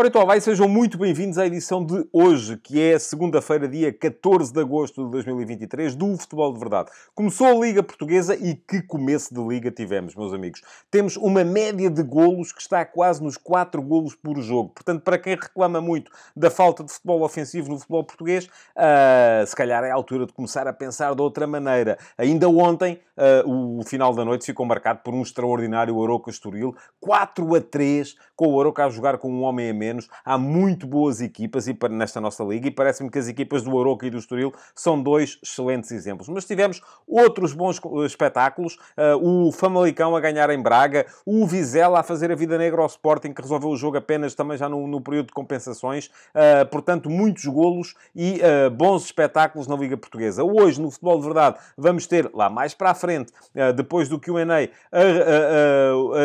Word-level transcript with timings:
Ora 0.00 0.08
então, 0.08 0.24
vai, 0.24 0.40
sejam 0.40 0.66
muito 0.66 0.96
bem-vindos 0.96 1.36
à 1.36 1.46
edição 1.46 1.84
de 1.84 2.08
hoje, 2.10 2.56
que 2.56 2.80
é 2.80 2.98
segunda-feira, 2.98 3.68
dia 3.68 3.92
14 3.92 4.50
de 4.50 4.58
agosto 4.58 5.04
de 5.04 5.10
2023, 5.10 5.94
do 5.94 6.16
Futebol 6.16 6.54
de 6.54 6.58
Verdade. 6.58 6.90
Começou 7.14 7.46
a 7.48 7.52
Liga 7.52 7.82
Portuguesa 7.82 8.34
e 8.34 8.54
que 8.54 8.80
começo 8.80 9.34
de 9.34 9.38
Liga 9.42 9.70
tivemos, 9.70 10.14
meus 10.14 10.32
amigos. 10.32 10.62
Temos 10.90 11.18
uma 11.18 11.44
média 11.44 11.90
de 11.90 12.02
golos 12.02 12.50
que 12.50 12.62
está 12.62 12.82
quase 12.82 13.22
nos 13.22 13.36
4 13.36 13.82
golos 13.82 14.14
por 14.14 14.40
jogo. 14.40 14.70
Portanto, 14.70 15.02
para 15.02 15.18
quem 15.18 15.34
reclama 15.34 15.82
muito 15.82 16.10
da 16.34 16.50
falta 16.50 16.82
de 16.82 16.90
futebol 16.90 17.20
ofensivo 17.22 17.68
no 17.68 17.76
futebol 17.76 18.02
português, 18.02 18.46
uh, 18.46 19.46
se 19.46 19.54
calhar 19.54 19.84
é 19.84 19.90
a 19.90 19.94
altura 19.94 20.24
de 20.24 20.32
começar 20.32 20.66
a 20.66 20.72
pensar 20.72 21.14
de 21.14 21.20
outra 21.20 21.46
maneira. 21.46 21.98
Ainda 22.16 22.48
ontem, 22.48 22.98
uh, 23.18 23.78
o 23.78 23.84
final 23.84 24.14
da 24.14 24.24
noite 24.24 24.46
ficou 24.46 24.64
marcado 24.64 25.00
por 25.04 25.12
um 25.12 25.20
extraordinário 25.20 25.94
Oroca 25.94 26.30
Estoril, 26.30 26.74
4 27.00 27.54
a 27.54 27.60
3, 27.60 28.16
com 28.34 28.46
o 28.46 28.54
Oroca 28.54 28.86
a 28.86 28.88
jogar 28.88 29.18
com 29.18 29.30
um 29.30 29.42
homem 29.42 29.68
a 29.68 29.74
menos 29.74 29.89
menos. 29.90 30.08
Há 30.24 30.38
muito 30.38 30.86
boas 30.86 31.20
equipas 31.20 31.66
e, 31.66 31.76
nesta 31.90 32.20
nossa 32.20 32.44
liga 32.44 32.68
e 32.68 32.70
parece-me 32.70 33.10
que 33.10 33.18
as 33.18 33.28
equipas 33.28 33.62
do 33.62 33.78
Aroca 33.78 34.06
e 34.06 34.10
do 34.10 34.18
Estoril 34.18 34.52
são 34.74 35.00
dois 35.02 35.38
excelentes 35.42 35.90
exemplos. 35.90 36.28
Mas 36.28 36.44
tivemos 36.44 36.80
outros 37.06 37.52
bons 37.52 37.80
espetáculos. 38.06 38.76
Uh, 38.96 39.48
o 39.48 39.52
Famalicão 39.52 40.14
a 40.14 40.20
ganhar 40.20 40.48
em 40.50 40.62
Braga, 40.62 41.06
o 41.26 41.46
Vizela 41.46 42.00
a 42.00 42.02
fazer 42.02 42.30
a 42.30 42.34
vida 42.34 42.56
negra 42.56 42.80
ao 42.80 42.86
Sporting, 42.86 43.32
que 43.32 43.42
resolveu 43.42 43.70
o 43.70 43.76
jogo 43.76 43.96
apenas 43.96 44.34
também 44.34 44.56
já 44.56 44.68
no, 44.68 44.86
no 44.86 45.00
período 45.00 45.26
de 45.26 45.32
compensações. 45.32 46.06
Uh, 46.06 46.66
portanto, 46.70 47.10
muitos 47.10 47.44
golos 47.46 47.94
e 48.14 48.40
bons 48.72 49.04
espetáculos 49.04 49.66
na 49.66 49.76
Liga 49.76 49.96
Portuguesa. 49.96 50.44
Hoje, 50.44 50.80
no 50.80 50.90
Futebol 50.90 51.18
de 51.18 51.24
Verdade, 51.24 51.58
vamos 51.76 52.06
ter 52.06 52.30
lá 52.32 52.48
mais 52.48 52.74
para 52.74 52.90
a 52.90 52.94
frente, 52.94 53.32
depois 53.74 54.08
do 54.08 54.18
Q&A, 54.18 54.68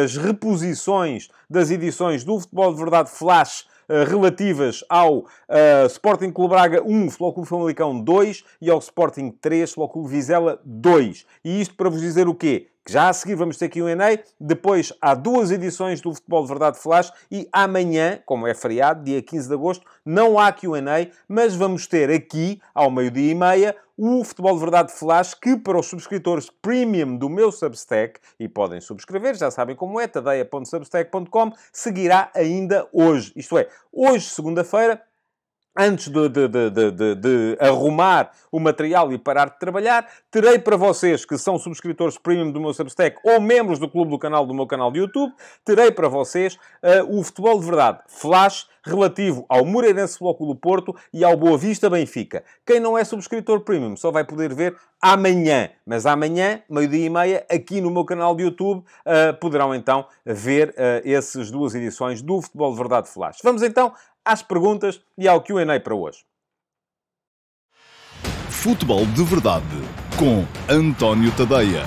as 0.03 0.17
reposições 0.17 1.29
das 1.49 1.71
edições 1.71 2.23
do 2.23 2.39
Futebol 2.39 2.73
de 2.73 2.79
Verdade 2.79 3.09
Flash 3.09 3.54
eh, 3.54 3.54
relativas 4.07 4.83
ao 4.89 5.19
uh, 5.19 5.85
Sporting 5.87 6.31
Clube 6.31 6.53
Braga 6.53 6.83
1, 6.83 7.09
Futebol 7.09 7.33
Clube 7.33 7.49
Famalicão 7.49 7.99
2 7.99 8.43
e 8.61 8.69
ao 8.69 8.79
Sporting 8.79 9.31
3, 9.31 9.69
Futebol 9.69 9.89
Clube 9.89 10.09
Vizela 10.09 10.59
2. 10.65 11.25
E 11.43 11.61
isto 11.61 11.75
para 11.75 11.89
vos 11.89 12.01
dizer 12.01 12.27
o 12.27 12.35
quê? 12.35 12.67
Já 12.87 13.09
a 13.09 13.13
seguir 13.13 13.35
vamos 13.35 13.57
ter 13.57 13.65
aqui 13.65 13.81
um 13.81 13.85
Q&A, 13.85 14.19
depois 14.39 14.91
há 15.01 15.13
duas 15.13 15.51
edições 15.51 16.01
do 16.01 16.13
Futebol 16.13 16.43
de 16.43 16.49
Verdade 16.49 16.79
Flash 16.79 17.11
e 17.31 17.47
amanhã, 17.51 18.19
como 18.25 18.47
é 18.47 18.53
feriado, 18.53 19.03
dia 19.03 19.21
15 19.21 19.47
de 19.47 19.53
agosto, 19.53 19.85
não 20.03 20.39
há 20.39 20.51
Q&A, 20.51 21.07
mas 21.27 21.55
vamos 21.55 21.87
ter 21.87 22.09
aqui, 22.09 22.61
ao 22.73 22.91
meio-dia 22.91 23.31
e 23.31 23.35
meia, 23.35 23.75
o 23.97 24.23
Futebol 24.23 24.53
de 24.55 24.59
Verdade 24.59 24.91
Flash, 24.91 25.33
que 25.33 25.55
para 25.55 25.79
os 25.79 25.85
subscritores 25.87 26.49
premium 26.61 27.15
do 27.15 27.29
meu 27.29 27.51
Substack, 27.51 28.19
e 28.39 28.47
podem 28.47 28.81
subscrever, 28.81 29.35
já 29.35 29.49
sabem 29.49 29.75
como 29.75 29.99
é, 29.99 30.07
tadeia.substack.com, 30.07 31.51
seguirá 31.71 32.29
ainda 32.33 32.87
hoje. 32.91 33.31
Isto 33.35 33.57
é, 33.57 33.69
hoje, 33.91 34.27
segunda-feira, 34.27 35.01
antes 35.75 36.07
de, 36.07 36.29
de, 36.29 36.47
de, 36.47 37.15
de, 37.15 37.57
arrumar 37.59 38.31
o 38.51 38.59
material 38.59 39.11
e 39.11 39.17
parar 39.17 39.49
de 39.49 39.59
trabalhar, 39.59 40.07
terei 40.31 40.57
para 40.57 40.77
vocês 40.77 41.25
que 41.25 41.37
são 41.37 41.59
subscritores 41.59 42.17
premium 42.17 42.51
do 42.51 42.61
meu 42.61 42.73
Substack 42.73 43.17
ou 43.23 43.41
membros 43.41 43.79
do 43.79 43.89
clube 43.89 44.11
do 44.11 44.19
canal 44.19 44.45
do 44.45 44.53
meu 44.53 44.65
canal 44.65 44.91
de 44.91 44.99
YouTube, 44.99 45.33
terei 45.65 45.91
para 45.91 46.07
vocês 46.07 46.55
uh, 46.55 47.19
o 47.19 47.23
Futebol 47.23 47.59
de 47.59 47.65
Verdade 47.65 47.99
Flash 48.07 48.67
relativo 48.85 49.45
ao 49.49 49.65
Moreirense 49.65 50.17
Futebol 50.17 50.53
do 50.53 50.55
Porto 50.55 50.95
e 51.11 51.23
ao 51.23 51.35
Boa 51.35 51.57
Vista 51.57 51.89
Benfica. 51.89 52.43
Quem 52.65 52.79
não 52.79 52.97
é 52.97 53.03
subscritor 53.03 53.61
premium 53.61 53.97
só 53.97 54.11
vai 54.11 54.23
poder 54.23 54.53
ver 54.53 54.75
amanhã, 55.01 55.69
mas 55.85 56.05
amanhã, 56.05 56.61
meio-dia 56.69 57.05
e 57.05 57.09
meia, 57.09 57.45
aqui 57.49 57.81
no 57.81 57.91
meu 57.91 58.05
canal 58.05 58.35
de 58.35 58.43
YouTube, 58.43 58.79
uh, 58.79 59.33
poderão 59.39 59.73
então 59.73 60.05
ver 60.25 60.69
uh, 60.69 61.07
essas 61.07 61.51
duas 61.51 61.75
edições 61.75 62.21
do 62.21 62.41
Futebol 62.41 62.71
de 62.71 62.77
Verdade 62.77 63.09
Flash. 63.09 63.39
Vamos 63.43 63.63
então 63.63 63.93
às 64.25 64.41
perguntas 64.41 64.99
e 65.17 65.27
ao 65.27 65.41
QA 65.41 65.79
para 65.79 65.95
hoje. 65.95 66.25
Futebol 68.49 69.05
de 69.05 69.23
Verdade 69.23 69.65
com 70.17 70.45
António 70.73 71.31
Tadeia. 71.35 71.83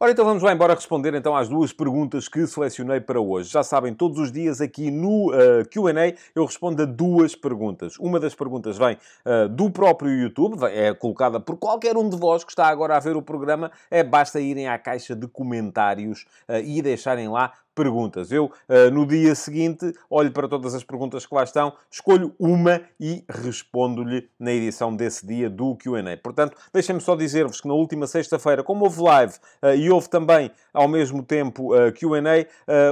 Ora, 0.00 0.12
então 0.12 0.24
vamos 0.24 0.44
lá 0.44 0.52
embora 0.52 0.74
responder 0.74 1.12
então 1.14 1.34
às 1.34 1.48
duas 1.48 1.72
perguntas 1.72 2.28
que 2.28 2.46
selecionei 2.46 3.00
para 3.00 3.20
hoje. 3.20 3.50
Já 3.50 3.64
sabem, 3.64 3.92
todos 3.92 4.20
os 4.20 4.30
dias 4.30 4.60
aqui 4.60 4.92
no 4.92 5.32
uh, 5.32 5.68
Q&A 5.68 6.14
eu 6.36 6.44
respondo 6.44 6.84
a 6.84 6.86
duas 6.86 7.34
perguntas. 7.34 7.98
Uma 7.98 8.20
das 8.20 8.32
perguntas 8.32 8.78
vem 8.78 8.96
uh, 9.26 9.48
do 9.48 9.68
próprio 9.68 10.12
YouTube, 10.12 10.62
é 10.66 10.94
colocada 10.94 11.40
por 11.40 11.56
qualquer 11.56 11.96
um 11.96 12.08
de 12.08 12.16
vós 12.16 12.44
que 12.44 12.52
está 12.52 12.68
agora 12.68 12.96
a 12.96 13.00
ver 13.00 13.16
o 13.16 13.22
programa. 13.22 13.72
É 13.90 14.04
basta 14.04 14.38
irem 14.38 14.68
à 14.68 14.78
caixa 14.78 15.16
de 15.16 15.26
comentários 15.26 16.26
uh, 16.48 16.62
e 16.64 16.80
deixarem 16.80 17.26
lá 17.26 17.52
perguntas. 17.78 18.32
Eu, 18.32 18.46
uh, 18.46 18.90
no 18.92 19.06
dia 19.06 19.36
seguinte, 19.36 19.92
olho 20.10 20.32
para 20.32 20.48
todas 20.48 20.74
as 20.74 20.82
perguntas 20.82 21.24
que 21.24 21.32
lá 21.32 21.44
estão, 21.44 21.72
escolho 21.88 22.34
uma 22.36 22.80
e 22.98 23.24
respondo-lhe 23.28 24.28
na 24.36 24.50
edição 24.50 24.96
desse 24.96 25.24
dia 25.24 25.48
do 25.48 25.76
QA. 25.76 26.16
Portanto, 26.20 26.56
deixem-me 26.72 27.00
só 27.00 27.14
dizer-vos 27.14 27.60
que 27.60 27.68
na 27.68 27.74
última 27.74 28.08
sexta-feira, 28.08 28.64
como 28.64 28.84
houve 28.84 29.00
live 29.00 29.34
uh, 29.62 29.74
e 29.76 29.88
houve 29.88 30.08
também 30.08 30.50
ao 30.74 30.88
mesmo 30.88 31.22
tempo 31.22 31.72
uh, 31.72 31.92
QA, 31.92 32.18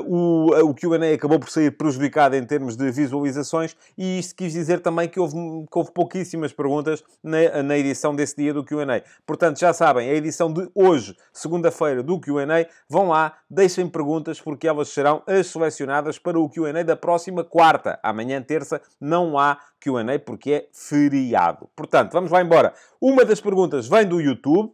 o, 0.06 0.50
o 0.70 0.74
QA 0.74 1.14
acabou 1.14 1.38
por 1.38 1.50
sair 1.50 1.70
prejudicado 1.72 2.36
em 2.36 2.44
termos 2.44 2.76
de 2.76 2.90
visualizações 2.90 3.76
e 3.98 4.18
isto 4.18 4.34
quis 4.34 4.52
dizer 4.52 4.80
também 4.80 5.08
que 5.08 5.18
houve, 5.18 5.34
que 5.34 5.78
houve 5.78 5.90
pouquíssimas 5.92 6.52
perguntas 6.52 7.02
na, 7.22 7.62
na 7.62 7.76
edição 7.76 8.14
desse 8.14 8.36
dia 8.36 8.54
do 8.54 8.64
QA. 8.64 9.02
Portanto, 9.26 9.58
já 9.58 9.72
sabem, 9.72 10.08
a 10.08 10.14
edição 10.14 10.52
de 10.52 10.68
hoje, 10.74 11.16
segunda-feira, 11.32 12.02
do 12.02 12.20
QA, 12.20 12.46
vão 12.88 13.08
lá, 13.08 13.34
deixem 13.50 13.88
perguntas 13.88 14.40
porque 14.40 14.68
elas 14.68 14.75
serão 14.84 15.22
as 15.26 15.46
selecionadas 15.46 16.18
para 16.18 16.38
o 16.38 16.48
Q&A 16.48 16.82
da 16.82 16.96
próxima 16.96 17.42
quarta. 17.42 17.98
Amanhã, 18.02 18.42
terça, 18.42 18.80
não 19.00 19.38
há 19.38 19.58
Q&A 19.80 20.18
porque 20.18 20.52
é 20.52 20.68
feriado. 20.72 21.68
Portanto, 21.74 22.12
vamos 22.12 22.30
lá 22.30 22.42
embora. 22.42 22.74
Uma 23.00 23.24
das 23.24 23.40
perguntas 23.40 23.88
vem 23.88 24.06
do 24.06 24.20
YouTube 24.20 24.72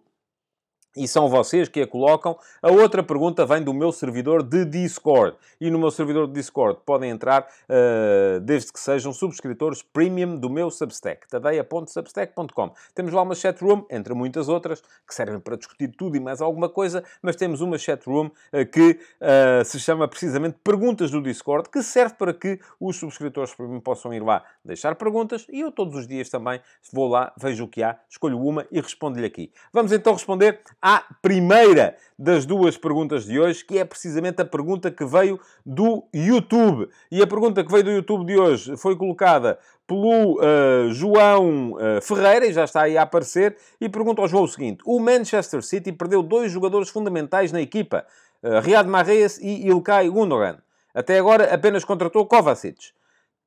e 0.97 1.09
são 1.09 1.29
vocês 1.29 1.69
que 1.69 1.81
a 1.81 1.87
colocam. 1.87 2.39
A 2.63 2.71
outra 2.71 3.03
pergunta 3.03 3.47
vem 3.47 3.63
do 3.63 3.73
meu 3.73 3.93
servidor 3.93 4.43
de 4.43 4.65
Discord. 4.65 5.37
E 5.61 5.71
no 5.71 5.79
meu 5.79 5.91
servidor 5.91 6.27
de 6.27 6.35
Discord 6.35 6.81
podem 6.85 7.11
entrar 7.11 7.43
uh, 7.43 8.41
desde 8.41 8.73
que 8.73 8.81
sejam 8.81 9.13
subscritores 9.13 9.83
premium 9.83 10.37
do 10.37 10.51
meu 10.51 10.71
Substack, 10.71 11.29
tadeia.substack.com. 11.29 12.73
Temos 12.95 13.13
lá 13.13 13.23
uma 13.23 13.35
chatroom, 13.35 13.85
entre 13.91 14.15
muitas 14.15 14.49
outras, 14.49 14.83
que 15.07 15.15
servem 15.15 15.41
para 15.41 15.57
discutir 15.57 15.89
tudo 15.89 16.17
e 16.17 16.21
mais 16.21 16.41
alguma 16.41 16.69
coisa, 16.69 17.05
mas 17.23 17.37
temos 17.37 17.61
uma 17.61 17.79
chatroom 17.79 18.27
uh, 18.27 18.67
que 18.71 18.99
uh, 19.21 19.65
se 19.65 19.79
chama 19.79 20.09
precisamente 20.09 20.57
Perguntas 20.63 21.11
do 21.11 21.23
Discord, 21.23 21.69
que 21.69 21.83
serve 21.83 22.15
para 22.15 22.35
que 22.35 22.61
os 22.81 22.97
subscritores 22.97 23.55
premium 23.55 23.81
possam 23.81 24.13
ir 24.13 24.23
lá 24.23 24.45
deixar 24.65 24.95
perguntas 24.95 25.47
e 25.49 25.61
eu 25.61 25.73
todos 25.73 25.97
os 25.97 26.07
dias 26.07 26.29
também 26.29 26.61
vou 26.93 27.09
lá, 27.09 27.33
vejo 27.37 27.65
o 27.65 27.69
que 27.69 27.83
há, 27.83 27.99
escolho 28.09 28.39
uma 28.39 28.67
e 28.71 28.81
respondo-lhe 28.81 29.27
aqui. 29.27 29.53
Vamos 29.73 29.93
então 29.93 30.13
responder 30.13 30.61
à 30.83 31.05
primeira 31.23 31.97
das 32.19 32.45
duas 32.45 32.77
perguntas 32.77 33.25
de 33.25 33.39
hoje, 33.39 33.65
que 33.65 33.79
é 33.79 33.85
precisamente 33.85 34.43
a 34.43 34.45
pergunta 34.45 34.91
que 34.91 35.05
veio 35.05 35.41
do 35.65 36.05
YouTube. 36.13 36.89
E 37.11 37.23
a 37.23 37.27
pergunta 37.27 37.63
que 37.63 37.71
veio 37.71 37.85
do 37.85 37.91
YouTube 37.93 38.27
de 38.27 38.37
hoje 38.37 38.77
foi 38.77 38.97
colocada 38.97 39.59
pelo 39.87 40.41
uh, 40.41 40.91
João 40.91 41.73
uh, 41.73 42.01
Ferreira, 42.03 42.47
e 42.47 42.53
já 42.53 42.65
está 42.65 42.83
aí 42.83 42.99
a 42.99 43.03
aparecer, 43.03 43.57
e 43.81 43.89
pergunta 43.89 44.21
ao 44.23 44.29
João 44.29 44.45
o 44.45 44.49
seguinte: 44.49 44.83
o 44.85 44.99
Manchester 44.99 45.63
City 45.63 45.93
perdeu 45.93 46.23
dois 46.23 46.51
jogadores 46.51 46.89
fundamentais 46.89 47.53
na 47.53 47.61
equipa, 47.61 48.05
uh, 48.43 48.61
Riyad 48.61 48.89
Mahrez 48.89 49.39
e 49.39 49.69
Ilkay 49.69 50.09
Gundogan. 50.09 50.59
Até 50.95 51.19
agora 51.19 51.53
apenas 51.53 51.85
contratou 51.85 52.27
Kovacic, 52.27 52.91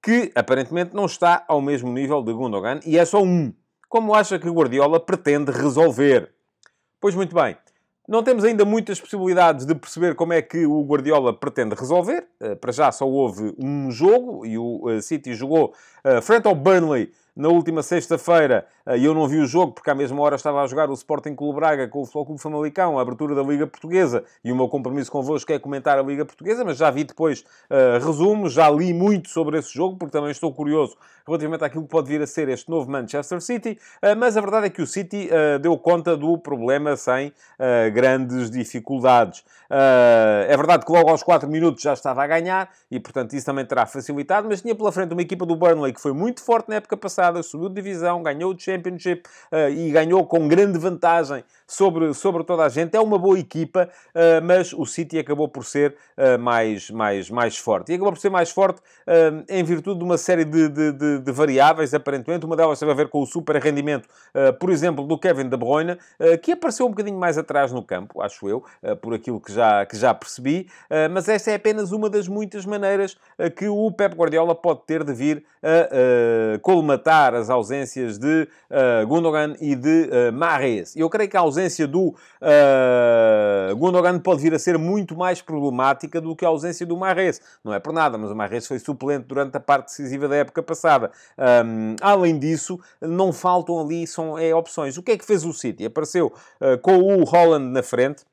que 0.02 0.32
aparentemente 0.36 0.96
não 0.96 1.06
está 1.06 1.44
ao 1.48 1.62
mesmo 1.62 1.92
nível 1.92 2.24
de 2.24 2.34
Gundogan, 2.34 2.80
e 2.86 2.98
é 2.98 3.06
só 3.06 3.22
um. 3.22 3.54
Como 3.88 4.14
acha 4.14 4.40
que 4.40 4.50
Guardiola 4.50 5.00
pretende 5.00 5.52
resolver? 5.52 6.35
Pois 7.06 7.14
muito 7.14 7.36
bem. 7.36 7.56
Não 8.08 8.24
temos 8.24 8.44
ainda 8.44 8.66
muitas 8.66 9.00
possibilidades 9.00 9.64
de 9.64 9.76
perceber 9.76 10.16
como 10.16 10.34
é 10.34 10.42
que 10.42 10.66
o 10.66 10.84
Guardiola 10.84 11.32
pretende 11.32 11.76
resolver. 11.76 12.26
Eh, 12.40 12.56
para 12.56 12.72
já 12.72 12.92
só 12.92 13.08
houve 13.08 13.54
um 13.60 13.92
jogo 13.92 14.44
e 14.44 14.58
o 14.58 14.90
eh, 14.90 15.02
City 15.02 15.36
jogou 15.36 15.76
eh, 16.04 16.20
frente 16.20 16.48
ao 16.48 16.56
Burnley 16.56 17.12
na 17.36 17.50
última 17.50 17.84
sexta-feira, 17.84 18.66
e 18.98 19.04
eu 19.04 19.14
não 19.14 19.28
vi 19.28 19.40
o 19.40 19.48
jogo, 19.48 19.74
porque 19.74 19.90
à 19.90 19.96
mesma 19.96 20.22
hora 20.22 20.36
estava 20.36 20.62
a 20.62 20.68
jogar 20.68 20.90
o 20.90 20.94
Sporting 20.94 21.36
Clube 21.36 21.56
Braga 21.60 21.88
com 21.88 22.02
o 22.02 22.06
Futebol 22.06 22.26
Clube 22.28 22.42
Famalicão, 22.42 23.00
a 23.00 23.02
abertura 23.02 23.34
da 23.34 23.42
Liga 23.42 23.66
Portuguesa, 23.66 24.24
e 24.44 24.52
o 24.52 24.56
meu 24.56 24.68
compromisso 24.68 25.12
convosco 25.12 25.52
é 25.52 25.60
comentar 25.60 25.98
a 25.98 26.02
Liga 26.02 26.24
Portuguesa, 26.24 26.64
mas 26.64 26.78
já 26.78 26.92
vi 26.92 27.04
depois 27.04 27.42
uh, 27.70 28.06
resumos, 28.06 28.54
já 28.54 28.70
li 28.70 28.94
muito 28.94 29.30
sobre 29.30 29.58
esse 29.58 29.74
jogo, 29.74 29.98
porque 29.98 30.12
também 30.12 30.32
estou 30.32 30.54
curioso 30.54 30.96
relativamente 31.28 31.64
àquilo 31.64 31.84
que 31.84 31.90
pode 31.90 32.08
vir 32.08 32.22
a 32.22 32.28
ser 32.28 32.48
este 32.50 32.70
novo 32.70 32.90
Manchester 32.90 33.42
City, 33.42 33.80
uh, 34.04 34.16
mas 34.16 34.38
a 34.38 34.42
verdade 34.42 34.68
é 34.68 34.70
que 34.70 34.82
o 34.82 34.88
City 34.88 35.30
uh, 35.32 35.60
deu 35.60 35.78
conta 35.78 36.16
do 36.16 36.38
problema 36.38 36.96
sem 36.96 37.34
grandes 37.94 38.50
dificuldades. 38.50 39.44
é 39.70 40.56
verdade 40.56 40.86
que 40.86 40.92
logo 40.92 41.10
aos 41.10 41.24
4 41.24 41.50
minutos 41.50 41.82
já 41.82 41.94
estava 41.94 42.24
a 42.24 42.28
ganhar, 42.28 42.70
e 42.92 43.00
portanto 43.00 43.34
isso 43.34 43.46
também 43.46 43.66
terá 43.66 43.86
facilitado, 43.86 44.48
mas 44.48 44.62
tinha 44.62 44.76
pela 44.76 44.92
frente 44.92 45.14
uma 45.14 45.22
equipa 45.22 45.46
do 45.46 45.56
Burnley 45.56 45.94
que 45.94 46.02
foi 46.02 46.14
muito 46.14 46.44
forte 46.44 46.70
na 46.70 46.76
época 46.76 46.98
passada, 46.98 47.25
subiu 47.44 47.70
de 47.70 47.76
divisão, 47.76 48.22
ganhou 48.24 48.54
o 48.54 48.60
Championship 48.60 49.24
e 49.76 49.92
ganhou 49.92 50.26
com 50.26 50.48
grande 50.48 50.78
vantagem 50.78 51.44
sobre, 51.68 52.14
sobre 52.14 52.44
toda 52.44 52.64
a 52.64 52.70
gente. 52.70 52.96
É 52.96 53.00
uma 53.00 53.18
boa 53.18 53.38
equipa, 53.40 53.90
uh, 54.14 54.44
mas 54.44 54.74
o 54.74 54.86
City 54.86 55.18
acabou 55.18 55.48
por 55.48 55.66
ser 55.66 55.96
uh, 56.18 56.40
mais, 56.40 56.90
mais, 56.90 57.30
mais 57.30 57.58
forte. 57.58 57.92
E 57.92 57.96
acabou 57.96 58.14
por 58.14 58.20
ser 58.20 58.30
mais 58.30 58.52
forte 58.52 58.80
uh, 58.80 59.44
em 59.50 59.64
virtude 59.64 60.00
de 60.00 60.06
uma 60.06 60.18
série 60.18 60.46
de, 60.46 60.70
de, 60.70 60.92
de, 60.92 61.20
de, 61.20 61.32
variáveis, 61.32 61.94
aparentemente. 61.94 62.46
Uma 62.46 62.56
delas 62.56 62.80
teve 62.80 62.92
a 62.92 62.96
ver 62.96 63.10
com 63.10 63.22
o 63.22 63.26
super 63.26 63.56
rendimento, 63.56 64.08
por 64.60 64.70
exemplo, 64.70 65.06
do 65.06 65.18
Kevin 65.18 65.50
De 65.50 65.58
Bruyne, 65.58 65.98
que 66.42 66.52
apareceu 66.52 66.86
um 66.86 66.90
bocadinho 66.90 67.18
mais 67.18 67.38
atrás 67.38 67.72
no 67.72 67.82
campo, 67.82 68.22
acho 68.22 68.48
eu, 68.48 68.64
por 69.02 69.14
aquilo 69.14 69.40
que 69.40 69.52
já, 69.52 69.86
que 69.86 69.96
já 69.96 70.14
percebi. 70.14 70.68
mas 71.12 71.28
esta 71.28 71.52
é 71.52 71.56
apenas 71.56 71.92
uma 71.92 72.10
das 72.10 72.28
muitas 72.28 72.66
maneiras 72.66 73.18
que 73.56 73.68
o 73.68 73.92
Pep 73.92 74.16
Guardiola 74.16 74.54
pode 74.54 74.82
ter 74.86 75.04
de 75.04 75.14
vir 75.14 75.46
a 75.64 76.60
colmatar 76.60 77.15
as 77.34 77.50
ausências 77.50 78.18
de 78.18 78.48
Gundogan 79.08 79.56
e 79.60 79.76
de 79.76 80.10
uh, 80.10 80.34
Mahrez. 80.34 80.96
Eu 80.96 81.10
creio 81.10 81.30
que 81.30 81.38
a 81.38 81.40
ausência 81.40 81.88
do 81.88 82.10
uh, 82.10 83.76
Gundogan 83.78 84.20
pode 84.20 84.42
vir 84.42 84.54
a 84.54 84.60
ser 84.60 84.78
muito 84.78 85.16
mais 85.16 85.42
problemática 85.42 86.20
do 86.20 86.36
que 86.36 86.46
a 86.46 86.48
ausência 86.48 86.86
do 86.86 86.98
Mahrez. 86.98 87.42
Não 87.64 87.74
é 87.74 87.80
por 87.80 87.94
nada, 87.94 88.18
mas 88.18 88.32
o 88.32 88.36
Mahrez 88.36 88.68
foi 88.68 88.80
suplente 88.80 89.26
durante 89.28 89.56
a 89.56 89.60
parte 89.60 89.88
decisiva 89.88 90.28
da 90.28 90.36
época 90.36 90.62
passada. 90.62 91.12
Um, 91.38 91.96
além 92.02 92.38
disso, 92.38 92.80
não 93.02 93.32
faltam 93.32 93.80
ali 93.80 94.06
são, 94.08 94.38
é, 94.38 94.54
opções. 94.54 94.98
O 94.98 95.04
que 95.04 95.12
é 95.12 95.18
que 95.18 95.26
fez 95.26 95.46
o 95.46 95.54
City? 95.54 95.86
Apareceu 95.86 96.28
uh, 96.28 96.78
com 96.82 96.98
o 96.98 97.24
Holland 97.24 97.72
na 97.72 97.84
frente, 97.84 98.24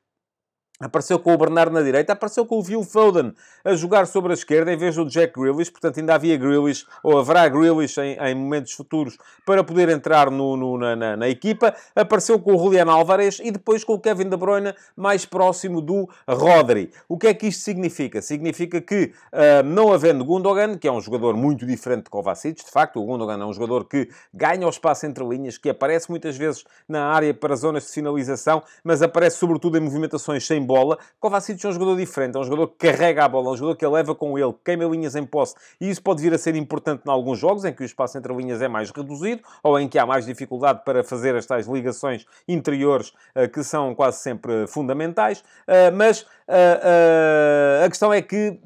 Apareceu 0.79 1.19
com 1.19 1.33
o 1.33 1.37
Bernardo 1.37 1.71
na 1.71 1.83
direita, 1.83 2.13
apareceu 2.13 2.45
com 2.47 2.57
o 2.57 2.63
Phil 2.63 2.83
Foden 2.83 3.33
a 3.63 3.75
jogar 3.75 4.07
sobre 4.07 4.31
a 4.31 4.33
esquerda 4.33 4.73
em 4.73 4.75
vez 4.75 4.95
do 4.95 5.05
Jack 5.05 5.39
Grealish, 5.39 5.69
portanto 5.69 5.99
ainda 5.99 6.15
havia 6.15 6.35
Grealish, 6.35 6.85
ou 7.03 7.19
haverá 7.19 7.47
Grealish 7.47 7.99
em, 7.99 8.17
em 8.17 8.35
momentos 8.35 8.73
futuros 8.73 9.17
para 9.45 9.63
poder 9.63 9.87
entrar 9.89 10.31
no, 10.31 10.57
no, 10.57 10.77
na, 10.77 10.95
na, 10.95 11.15
na, 11.15 11.29
equipa. 11.29 11.75
Apareceu 11.95 12.39
com 12.39 12.55
o 12.55 12.57
Julian 12.57 12.91
Álvarez 12.91 13.39
e 13.43 13.51
depois 13.51 13.83
com 13.83 13.93
o 13.93 13.99
Kevin 13.99 14.27
De 14.27 14.35
Bruyne 14.35 14.73
mais 14.95 15.25
próximo 15.25 15.79
do 15.79 16.09
Rodri. 16.27 16.91
O 17.07 17.19
que 17.19 17.27
é 17.27 17.33
que 17.35 17.47
isto 17.47 17.61
significa? 17.61 18.19
Significa 18.21 18.81
que, 18.81 19.13
uh, 19.31 19.63
não 19.63 19.93
havendo 19.93 20.25
Gundogan, 20.25 20.77
que 20.77 20.87
é 20.87 20.91
um 20.91 20.99
jogador 20.99 21.37
muito 21.37 21.67
diferente 21.67 22.05
de 22.05 22.09
Kovacic, 22.09 22.65
de 22.65 22.71
facto, 22.71 22.99
o 22.99 23.05
Gundogan 23.05 23.39
é 23.39 23.45
um 23.45 23.53
jogador 23.53 23.85
que 23.85 24.09
ganha 24.33 24.65
o 24.65 24.69
espaço 24.71 25.05
entre 25.05 25.23
linhas, 25.23 25.57
que 25.57 25.69
aparece 25.69 26.09
muitas 26.09 26.35
vezes 26.35 26.63
na 26.89 27.05
área 27.05 27.31
para 27.31 27.55
zonas 27.55 27.85
de 27.85 27.91
finalização, 27.91 28.63
mas 28.83 29.03
aparece 29.03 29.37
sobretudo 29.37 29.77
em 29.77 29.81
movimentações 29.81 30.45
sem 30.45 30.62
bola. 30.63 30.97
Kovacic 31.19 31.63
é 31.63 31.69
um 31.69 31.71
jogador 31.71 31.97
diferente, 31.97 32.35
é 32.35 32.39
um 32.39 32.43
jogador 32.43 32.67
que 32.67 32.87
carrega 32.87 33.25
a 33.25 33.27
bola, 33.27 33.49
é 33.49 33.51
um 33.51 33.57
jogador 33.57 33.75
que 33.77 33.85
a 33.85 33.89
leva 33.89 34.15
com 34.15 34.37
ele, 34.37 34.53
queima 34.63 34.85
linhas 34.85 35.15
em 35.15 35.25
posse. 35.25 35.55
E 35.79 35.89
isso 35.89 36.01
pode 36.01 36.21
vir 36.21 36.33
a 36.33 36.37
ser 36.37 36.55
importante 36.55 37.03
em 37.05 37.11
alguns 37.11 37.39
jogos, 37.39 37.65
em 37.65 37.73
que 37.73 37.83
o 37.83 37.85
espaço 37.85 38.17
entre 38.17 38.33
linhas 38.33 38.61
é 38.61 38.67
mais 38.67 38.89
reduzido, 38.91 39.41
ou 39.61 39.79
em 39.79 39.87
que 39.87 39.99
há 39.99 40.05
mais 40.05 40.25
dificuldade 40.25 40.81
para 40.85 41.03
fazer 41.03 41.35
as 41.35 41.45
tais 41.45 41.67
ligações 41.67 42.25
interiores, 42.47 43.13
eh, 43.35 43.47
que 43.47 43.63
são 43.63 43.93
quase 43.93 44.19
sempre 44.19 44.67
fundamentais. 44.67 45.43
Eh, 45.67 45.91
mas 45.91 46.25
a 46.47 47.87
questão 47.89 48.13
é 48.13 48.21
que 48.21 48.59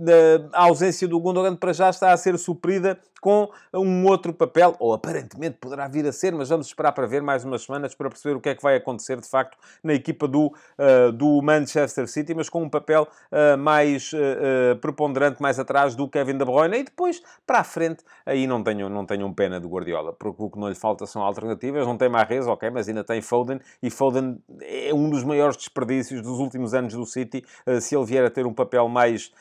a 0.53 0.63
ausência 0.63 1.07
do 1.07 1.19
Gundogan 1.19 1.55
para 1.55 1.73
já 1.73 1.89
está 1.89 2.11
a 2.11 2.17
ser 2.17 2.37
suprida 2.37 2.99
com 3.21 3.49
um 3.73 4.05
outro 4.05 4.33
papel, 4.33 4.75
ou 4.79 4.93
aparentemente 4.93 5.57
poderá 5.59 5.87
vir 5.87 6.05
a 6.07 6.11
ser, 6.11 6.33
mas 6.33 6.49
vamos 6.49 6.67
esperar 6.67 6.91
para 6.91 7.05
ver 7.07 7.21
mais 7.21 7.43
umas 7.43 7.63
semanas 7.63 7.93
para 7.95 8.09
perceber 8.09 8.35
o 8.35 8.39
que 8.39 8.49
é 8.49 8.55
que 8.55 8.61
vai 8.61 8.75
acontecer 8.75 9.19
de 9.19 9.27
facto 9.27 9.57
na 9.83 9.93
equipa 9.93 10.27
do, 10.27 10.47
uh, 10.47 11.11
do 11.11 11.41
Manchester 11.41 12.07
City, 12.07 12.33
mas 12.33 12.49
com 12.49 12.63
um 12.63 12.69
papel 12.69 13.07
uh, 13.31 13.57
mais 13.57 14.11
uh, 14.13 14.75
preponderante 14.79 15.41
mais 15.41 15.59
atrás 15.59 15.95
do 15.95 16.07
Kevin 16.07 16.37
De 16.37 16.45
Bruyne. 16.45 16.77
E 16.77 16.83
depois 16.83 17.21
para 17.45 17.59
a 17.59 17.63
frente, 17.63 18.03
aí 18.25 18.47
não 18.47 18.63
tenho, 18.63 18.89
não 18.89 19.05
tenho 19.05 19.25
um 19.25 19.33
pena 19.33 19.59
do 19.59 19.67
Guardiola, 19.67 20.13
porque 20.13 20.41
o 20.41 20.49
que 20.49 20.59
não 20.59 20.69
lhe 20.69 20.75
falta 20.75 21.05
são 21.05 21.21
alternativas, 21.21 21.85
não 21.85 21.97
tem 21.97 22.09
Mahrez, 22.09 22.47
ok, 22.47 22.69
mas 22.69 22.87
ainda 22.87 23.03
tem 23.03 23.21
Foden. 23.21 23.59
E 23.81 23.89
Foden 23.89 24.39
é 24.61 24.93
um 24.93 25.09
dos 25.09 25.23
maiores 25.23 25.57
desperdícios 25.57 26.21
dos 26.21 26.39
últimos 26.39 26.73
anos 26.73 26.93
do 26.93 27.05
City, 27.05 27.43
se 27.81 27.95
ele 27.95 28.05
vier 28.05 28.25
a 28.25 28.29
ter 28.29 28.45
um 28.45 28.53
papel 28.53 28.87
mais 28.87 29.31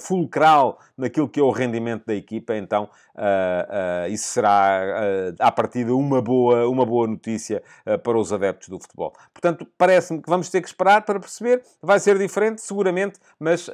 fulcral 0.00 0.78
naquilo 0.96 1.28
que 1.28 1.38
é 1.38 1.42
o 1.42 1.50
rendimento 1.50 2.06
da 2.06 2.14
equipa, 2.14 2.56
então 2.56 2.72
então 2.72 2.88
uh, 3.14 4.06
uh, 4.08 4.10
isso 4.10 4.28
será, 4.28 4.80
uh, 4.82 5.36
à 5.38 5.52
partida, 5.52 5.94
uma 5.94 6.22
boa, 6.22 6.66
uma 6.66 6.86
boa 6.86 7.06
notícia 7.06 7.62
para 8.02 8.18
os 8.18 8.32
adeptos 8.32 8.68
do 8.68 8.80
futebol. 8.80 9.12
Portanto, 9.32 9.66
parece-me 9.76 10.22
que 10.22 10.28
vamos 10.28 10.48
ter 10.48 10.62
que 10.62 10.68
esperar 10.68 11.02
para 11.02 11.20
perceber. 11.20 11.62
Vai 11.82 12.00
ser 12.00 12.18
diferente, 12.18 12.62
seguramente, 12.62 13.18
mas 13.38 13.68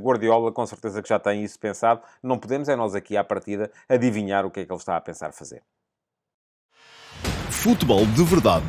Guardiola, 0.00 0.52
com 0.52 0.64
certeza 0.66 1.02
que 1.02 1.08
já 1.08 1.18
tem 1.18 1.42
isso 1.44 1.58
pensado. 1.58 2.00
Não 2.22 2.38
podemos, 2.38 2.68
é 2.68 2.76
nós 2.76 2.94
aqui, 2.94 3.16
à 3.16 3.24
partida, 3.24 3.70
adivinhar 3.88 4.46
o 4.46 4.50
que 4.50 4.60
é 4.60 4.64
que 4.64 4.72
ele 4.72 4.78
está 4.78 4.96
a 4.96 5.00
pensar 5.00 5.32
fazer. 5.32 5.62
Futebol 7.50 8.06
de 8.06 8.24
Verdade, 8.24 8.64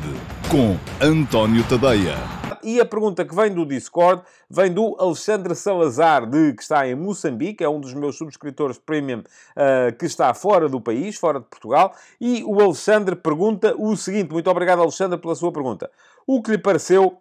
com 0.50 0.76
António 1.04 1.64
Tadeia. 1.68 2.41
E 2.62 2.80
a 2.80 2.84
pergunta 2.84 3.24
que 3.24 3.34
vem 3.34 3.52
do 3.52 3.66
Discord 3.66 4.22
vem 4.48 4.72
do 4.72 4.96
Alexandre 4.98 5.54
Salazar, 5.54 6.24
de, 6.26 6.52
que 6.52 6.62
está 6.62 6.86
em 6.86 6.94
Moçambique, 6.94 7.64
é 7.64 7.68
um 7.68 7.80
dos 7.80 7.92
meus 7.92 8.16
subscritores 8.16 8.78
premium 8.78 9.18
uh, 9.20 9.96
que 9.98 10.06
está 10.06 10.32
fora 10.32 10.68
do 10.68 10.80
país, 10.80 11.16
fora 11.16 11.40
de 11.40 11.46
Portugal. 11.46 11.92
E 12.20 12.44
o 12.44 12.60
Alexandre 12.60 13.16
pergunta 13.16 13.74
o 13.76 13.96
seguinte: 13.96 14.32
muito 14.32 14.48
obrigado, 14.48 14.80
Alexandre, 14.80 15.18
pela 15.18 15.34
sua 15.34 15.52
pergunta. 15.52 15.90
O 16.26 16.40
que 16.40 16.52
lhe 16.52 16.58
pareceu 16.58 17.20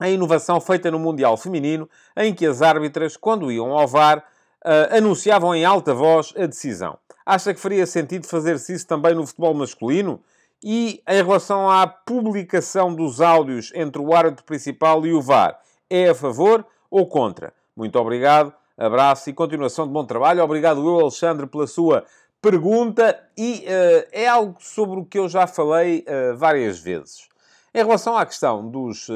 a 0.00 0.08
inovação 0.08 0.60
feita 0.60 0.90
no 0.90 0.98
Mundial 0.98 1.36
Feminino, 1.36 1.88
em 2.16 2.34
que 2.34 2.46
as 2.46 2.62
árbitras, 2.62 3.16
quando 3.16 3.52
iam 3.52 3.72
ao 3.72 3.86
VAR, 3.86 4.18
uh, 4.18 4.96
anunciavam 4.96 5.54
em 5.54 5.64
alta 5.66 5.92
voz 5.92 6.32
a 6.36 6.46
decisão? 6.46 6.98
Acha 7.26 7.52
que 7.52 7.60
faria 7.60 7.86
sentido 7.86 8.26
fazer-se 8.26 8.72
isso 8.72 8.86
também 8.86 9.14
no 9.14 9.26
futebol 9.26 9.52
masculino? 9.52 10.22
E 10.62 11.02
em 11.06 11.22
relação 11.22 11.70
à 11.70 11.86
publicação 11.86 12.94
dos 12.94 13.20
áudios 13.20 13.70
entre 13.74 14.00
o 14.00 14.14
árbitro 14.14 14.44
principal 14.44 15.06
e 15.06 15.12
o 15.12 15.20
VAR, 15.20 15.60
é 15.88 16.08
a 16.08 16.14
favor 16.14 16.64
ou 16.90 17.06
contra? 17.06 17.52
Muito 17.76 17.98
obrigado, 17.98 18.52
abraço 18.76 19.28
e 19.28 19.34
continuação 19.34 19.86
de 19.86 19.92
bom 19.92 20.04
trabalho. 20.04 20.42
Obrigado 20.42 20.86
eu, 20.86 21.00
Alexandre, 21.00 21.46
pela 21.46 21.66
sua 21.66 22.04
pergunta 22.40 23.18
e 23.36 23.64
uh, 23.66 24.08
é 24.12 24.26
algo 24.26 24.56
sobre 24.60 25.00
o 25.00 25.04
que 25.04 25.18
eu 25.18 25.28
já 25.28 25.46
falei 25.46 26.04
uh, 26.06 26.36
várias 26.36 26.78
vezes. 26.78 27.28
Em 27.74 27.84
relação 27.84 28.16
à 28.16 28.24
questão 28.24 28.66
dos, 28.68 29.08
uh, 29.08 29.14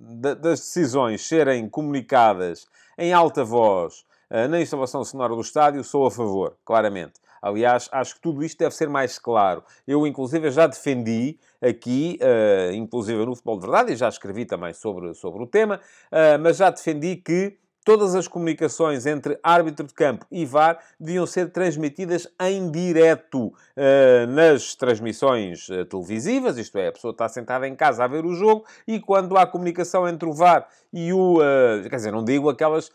das 0.00 0.60
decisões 0.60 1.26
serem 1.26 1.68
comunicadas 1.68 2.66
em 2.96 3.12
alta 3.12 3.44
voz 3.44 4.04
na 4.50 4.60
instalação 4.60 5.04
sonora 5.04 5.36
do 5.36 5.40
estádio, 5.40 5.84
sou 5.84 6.04
a 6.04 6.10
favor, 6.10 6.56
claramente. 6.64 7.12
Aliás, 7.40 7.88
acho 7.92 8.14
que 8.14 8.20
tudo 8.20 8.44
isto 8.44 8.58
deve 8.58 8.74
ser 8.74 8.88
mais 8.88 9.18
claro. 9.18 9.62
Eu, 9.86 10.06
inclusive, 10.06 10.50
já 10.50 10.66
defendi 10.66 11.38
aqui, 11.60 12.18
uh, 12.22 12.72
inclusive 12.72 13.24
no 13.24 13.34
Futebol 13.34 13.58
de 13.58 13.66
Verdade, 13.66 13.92
e 13.92 13.96
já 13.96 14.08
escrevi 14.08 14.44
também 14.44 14.72
sobre, 14.72 15.14
sobre 15.14 15.42
o 15.42 15.46
tema, 15.46 15.80
uh, 16.10 16.38
mas 16.40 16.56
já 16.56 16.70
defendi 16.70 17.16
que 17.16 17.56
todas 17.86 18.16
as 18.16 18.26
comunicações 18.26 19.06
entre 19.06 19.38
árbitro 19.44 19.86
de 19.86 19.94
campo 19.94 20.26
e 20.28 20.44
VAR 20.44 20.80
deviam 20.98 21.24
ser 21.24 21.50
transmitidas 21.50 22.26
em 22.40 22.68
direto 22.68 23.46
uh, 23.46 24.26
nas 24.28 24.74
transmissões 24.74 25.68
uh, 25.68 25.84
televisivas, 25.84 26.58
isto 26.58 26.76
é, 26.78 26.88
a 26.88 26.92
pessoa 26.92 27.12
está 27.12 27.28
sentada 27.28 27.68
em 27.68 27.76
casa 27.76 28.02
a 28.02 28.08
ver 28.08 28.26
o 28.26 28.34
jogo 28.34 28.64
e 28.88 28.98
quando 28.98 29.38
há 29.38 29.46
comunicação 29.46 30.08
entre 30.08 30.28
o 30.28 30.32
VAR 30.32 30.66
e 30.92 31.12
o... 31.12 31.36
Uh, 31.38 31.88
quer 31.88 31.94
dizer, 31.94 32.10
não 32.10 32.24
digo 32.24 32.50
aquelas... 32.50 32.90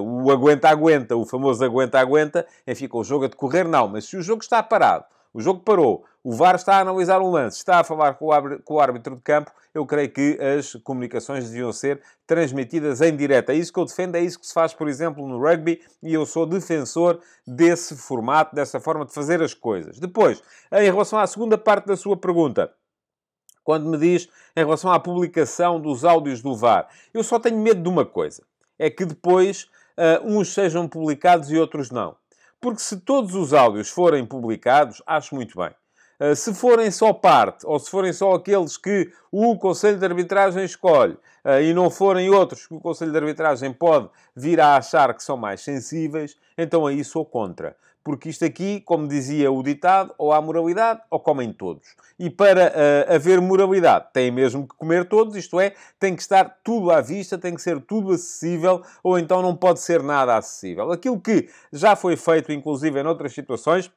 o 0.00 0.30
aguenta-aguenta, 0.30 1.14
o 1.16 1.26
famoso 1.26 1.62
aguenta-aguenta, 1.62 2.46
enfim, 2.66 2.88
com 2.88 3.00
o 3.00 3.04
jogo 3.04 3.26
a 3.26 3.28
decorrer, 3.28 3.68
não. 3.68 3.88
Mas 3.88 4.06
se 4.06 4.16
o 4.16 4.22
jogo 4.22 4.42
está 4.42 4.62
parado, 4.62 5.04
o 5.34 5.40
jogo 5.40 5.60
parou, 5.60 6.04
o 6.24 6.32
VAR 6.32 6.54
está 6.54 6.76
a 6.76 6.80
analisar 6.80 7.20
um 7.20 7.30
lance, 7.30 7.58
está 7.58 7.80
a 7.80 7.84
falar 7.84 8.14
com 8.14 8.26
o 8.26 8.80
árbitro 8.80 9.14
de 9.14 9.20
campo, 9.20 9.52
eu 9.74 9.84
creio 9.84 10.10
que 10.10 10.38
as 10.40 10.72
comunicações 10.76 11.50
deviam 11.50 11.70
ser 11.70 12.00
transmitidas 12.26 13.02
em 13.02 13.14
direto. 13.14 13.50
É 13.50 13.54
isso 13.54 13.70
que 13.70 13.78
eu 13.78 13.84
defendo, 13.84 14.14
é 14.14 14.22
isso 14.22 14.40
que 14.40 14.46
se 14.46 14.54
faz, 14.54 14.72
por 14.72 14.88
exemplo, 14.88 15.28
no 15.28 15.38
rugby, 15.38 15.82
e 16.02 16.14
eu 16.14 16.24
sou 16.24 16.46
defensor 16.46 17.20
desse 17.46 17.94
formato, 17.94 18.54
dessa 18.54 18.80
forma 18.80 19.04
de 19.04 19.12
fazer 19.12 19.42
as 19.42 19.52
coisas. 19.52 19.98
Depois, 19.98 20.42
em 20.72 20.84
relação 20.84 21.18
à 21.18 21.26
segunda 21.26 21.58
parte 21.58 21.86
da 21.86 21.96
sua 21.96 22.16
pergunta, 22.16 22.72
quando 23.62 23.86
me 23.86 23.98
diz 23.98 24.26
em 24.56 24.60
relação 24.60 24.90
à 24.90 24.98
publicação 24.98 25.78
dos 25.78 26.06
áudios 26.06 26.40
do 26.40 26.56
VAR, 26.56 26.88
eu 27.12 27.22
só 27.22 27.38
tenho 27.38 27.58
medo 27.58 27.82
de 27.82 27.88
uma 27.88 28.06
coisa: 28.06 28.42
é 28.78 28.88
que 28.88 29.04
depois 29.04 29.64
uh, 29.98 30.24
uns 30.24 30.54
sejam 30.54 30.88
publicados 30.88 31.50
e 31.50 31.58
outros 31.58 31.90
não. 31.90 32.16
Porque 32.60 32.80
se 32.80 32.98
todos 32.98 33.34
os 33.34 33.52
áudios 33.52 33.90
forem 33.90 34.24
publicados, 34.24 35.02
acho 35.06 35.34
muito 35.34 35.58
bem. 35.58 35.70
Uh, 36.20 36.34
se 36.34 36.54
forem 36.54 36.90
só 36.90 37.12
parte, 37.12 37.66
ou 37.66 37.78
se 37.78 37.90
forem 37.90 38.12
só 38.12 38.34
aqueles 38.34 38.76
que 38.76 39.10
o 39.30 39.58
Conselho 39.58 39.98
de 39.98 40.04
Arbitragem 40.04 40.64
escolhe, 40.64 41.14
uh, 41.44 41.60
e 41.62 41.74
não 41.74 41.90
forem 41.90 42.30
outros 42.30 42.66
que 42.66 42.74
o 42.74 42.80
Conselho 42.80 43.12
de 43.12 43.18
Arbitragem 43.18 43.72
pode 43.72 44.08
vir 44.34 44.60
a 44.60 44.76
achar 44.76 45.12
que 45.14 45.22
são 45.22 45.36
mais 45.36 45.60
sensíveis, 45.60 46.36
então 46.56 46.86
aí 46.86 47.02
sou 47.04 47.24
contra 47.24 47.76
porque 48.04 48.28
isto 48.28 48.44
aqui, 48.44 48.82
como 48.82 49.08
dizia 49.08 49.50
o 49.50 49.62
ditado, 49.62 50.14
ou 50.18 50.30
há 50.30 50.40
moralidade 50.40 51.00
ou 51.10 51.18
comem 51.18 51.50
todos. 51.50 51.96
E 52.18 52.28
para 52.28 52.68
uh, 52.68 53.14
haver 53.14 53.40
moralidade, 53.40 54.08
tem 54.12 54.30
mesmo 54.30 54.68
que 54.68 54.76
comer 54.76 55.08
todos, 55.08 55.34
isto 55.34 55.58
é, 55.58 55.74
tem 55.98 56.14
que 56.14 56.20
estar 56.20 56.58
tudo 56.62 56.90
à 56.90 57.00
vista, 57.00 57.38
tem 57.38 57.54
que 57.54 57.62
ser 57.62 57.80
tudo 57.80 58.12
acessível, 58.12 58.82
ou 59.02 59.18
então 59.18 59.40
não 59.40 59.56
pode 59.56 59.80
ser 59.80 60.02
nada 60.02 60.36
acessível. 60.36 60.92
Aquilo 60.92 61.18
que 61.18 61.48
já 61.72 61.96
foi 61.96 62.14
feito, 62.14 62.52
inclusive, 62.52 63.00
em 63.00 63.06
outras 63.06 63.32
situações, 63.32 63.90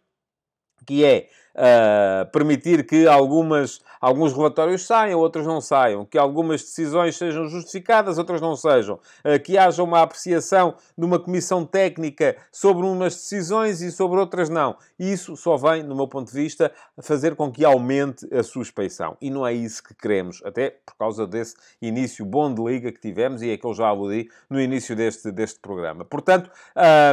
que 0.86 1.03
é 1.03 1.27
uh, 1.57 2.29
permitir 2.31 2.85
que 2.85 3.07
algumas, 3.07 3.81
alguns 3.99 4.33
relatórios 4.33 4.85
saiam, 4.85 5.19
outros 5.19 5.45
não 5.45 5.59
saiam, 5.59 6.05
que 6.05 6.17
algumas 6.17 6.61
decisões 6.61 7.17
sejam 7.17 7.47
justificadas, 7.47 8.17
outras 8.17 8.39
não 8.39 8.55
sejam, 8.55 8.95
uh, 8.95 9.39
que 9.43 9.57
haja 9.57 9.83
uma 9.83 10.01
apreciação 10.01 10.75
de 10.97 11.05
uma 11.05 11.19
comissão 11.19 11.65
técnica 11.65 12.37
sobre 12.51 12.85
umas 12.85 13.15
decisões 13.15 13.81
e 13.81 13.91
sobre 13.91 14.19
outras 14.19 14.49
não. 14.49 14.77
Isso 14.99 15.35
só 15.35 15.57
vem, 15.57 15.83
no 15.83 15.95
meu 15.95 16.07
ponto 16.07 16.31
de 16.31 16.37
vista, 16.37 16.71
fazer 17.01 17.35
com 17.35 17.51
que 17.51 17.65
aumente 17.65 18.27
a 18.33 18.43
suspeição. 18.43 19.17
E 19.19 19.29
não 19.29 19.45
é 19.45 19.53
isso 19.53 19.83
que 19.83 19.93
queremos, 19.93 20.41
até 20.45 20.77
por 20.85 20.95
causa 20.95 21.25
desse 21.25 21.55
início 21.81 22.25
bom 22.25 22.53
de 22.53 22.61
liga 22.61 22.91
que 22.91 22.99
tivemos 22.99 23.41
e 23.41 23.49
é 23.49 23.57
que 23.57 23.65
eu 23.65 23.73
já 23.73 23.87
aludi 23.87 24.29
no 24.49 24.59
início 24.59 24.95
deste, 24.95 25.31
deste 25.31 25.59
programa. 25.59 26.05
Portanto, 26.05 26.49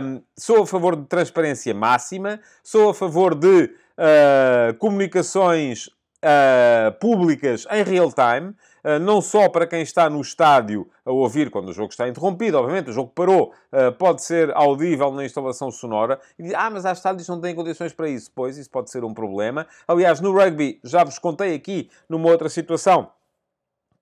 um, 0.03 0.23
sou 0.37 0.63
a 0.63 0.67
favor 0.67 0.97
de 0.97 1.07
transparência 1.07 1.75
máxima, 1.75 2.41
sou 2.63 2.91
a 2.91 2.95
favor 2.95 3.35
de 3.35 3.71
uh, 3.99 4.75
comunicações 4.79 5.87
uh, 5.87 6.93
públicas 7.01 7.67
em 7.71 7.83
real 7.83 8.11
time, 8.13 8.55
uh, 8.85 8.99
não 9.01 9.21
só 9.21 9.49
para 9.49 9.67
quem 9.67 9.83
está 9.83 10.09
no 10.09 10.21
estádio 10.21 10.89
a 11.05 11.13
ouvir 11.13 11.51
quando 11.51 11.69
o 11.69 11.73
jogo 11.73 11.91
está 11.91 12.09
interrompido, 12.09 12.59
obviamente, 12.59 12.91
o 12.91 12.93
jogo 12.93 13.13
parou, 13.15 13.53
pode 13.99 14.23
ser 14.23 14.51
audível 14.57 15.13
na 15.13 15.25
instalação 15.25 15.71
sonora, 15.71 16.19
e 16.39 16.45
diz, 16.45 16.55
ah, 16.55 16.71
mas 16.71 16.87
há 16.87 16.93
estádios 16.93 17.27
que 17.27 17.31
não 17.31 17.41
têm 17.41 17.55
condições 17.55 17.93
para 17.93 18.09
isso. 18.09 18.31
Pois, 18.35 18.57
isso 18.57 18.71
pode 18.71 18.91
ser 18.91 19.05
um 19.05 19.13
problema. 19.13 19.67
Aliás, 19.87 20.21
no 20.21 20.33
rugby, 20.33 20.81
já 20.83 21.05
vos 21.05 21.19
contei 21.19 21.55
aqui, 21.55 21.91
numa 22.09 22.31
outra 22.31 22.49
situação, 22.49 23.11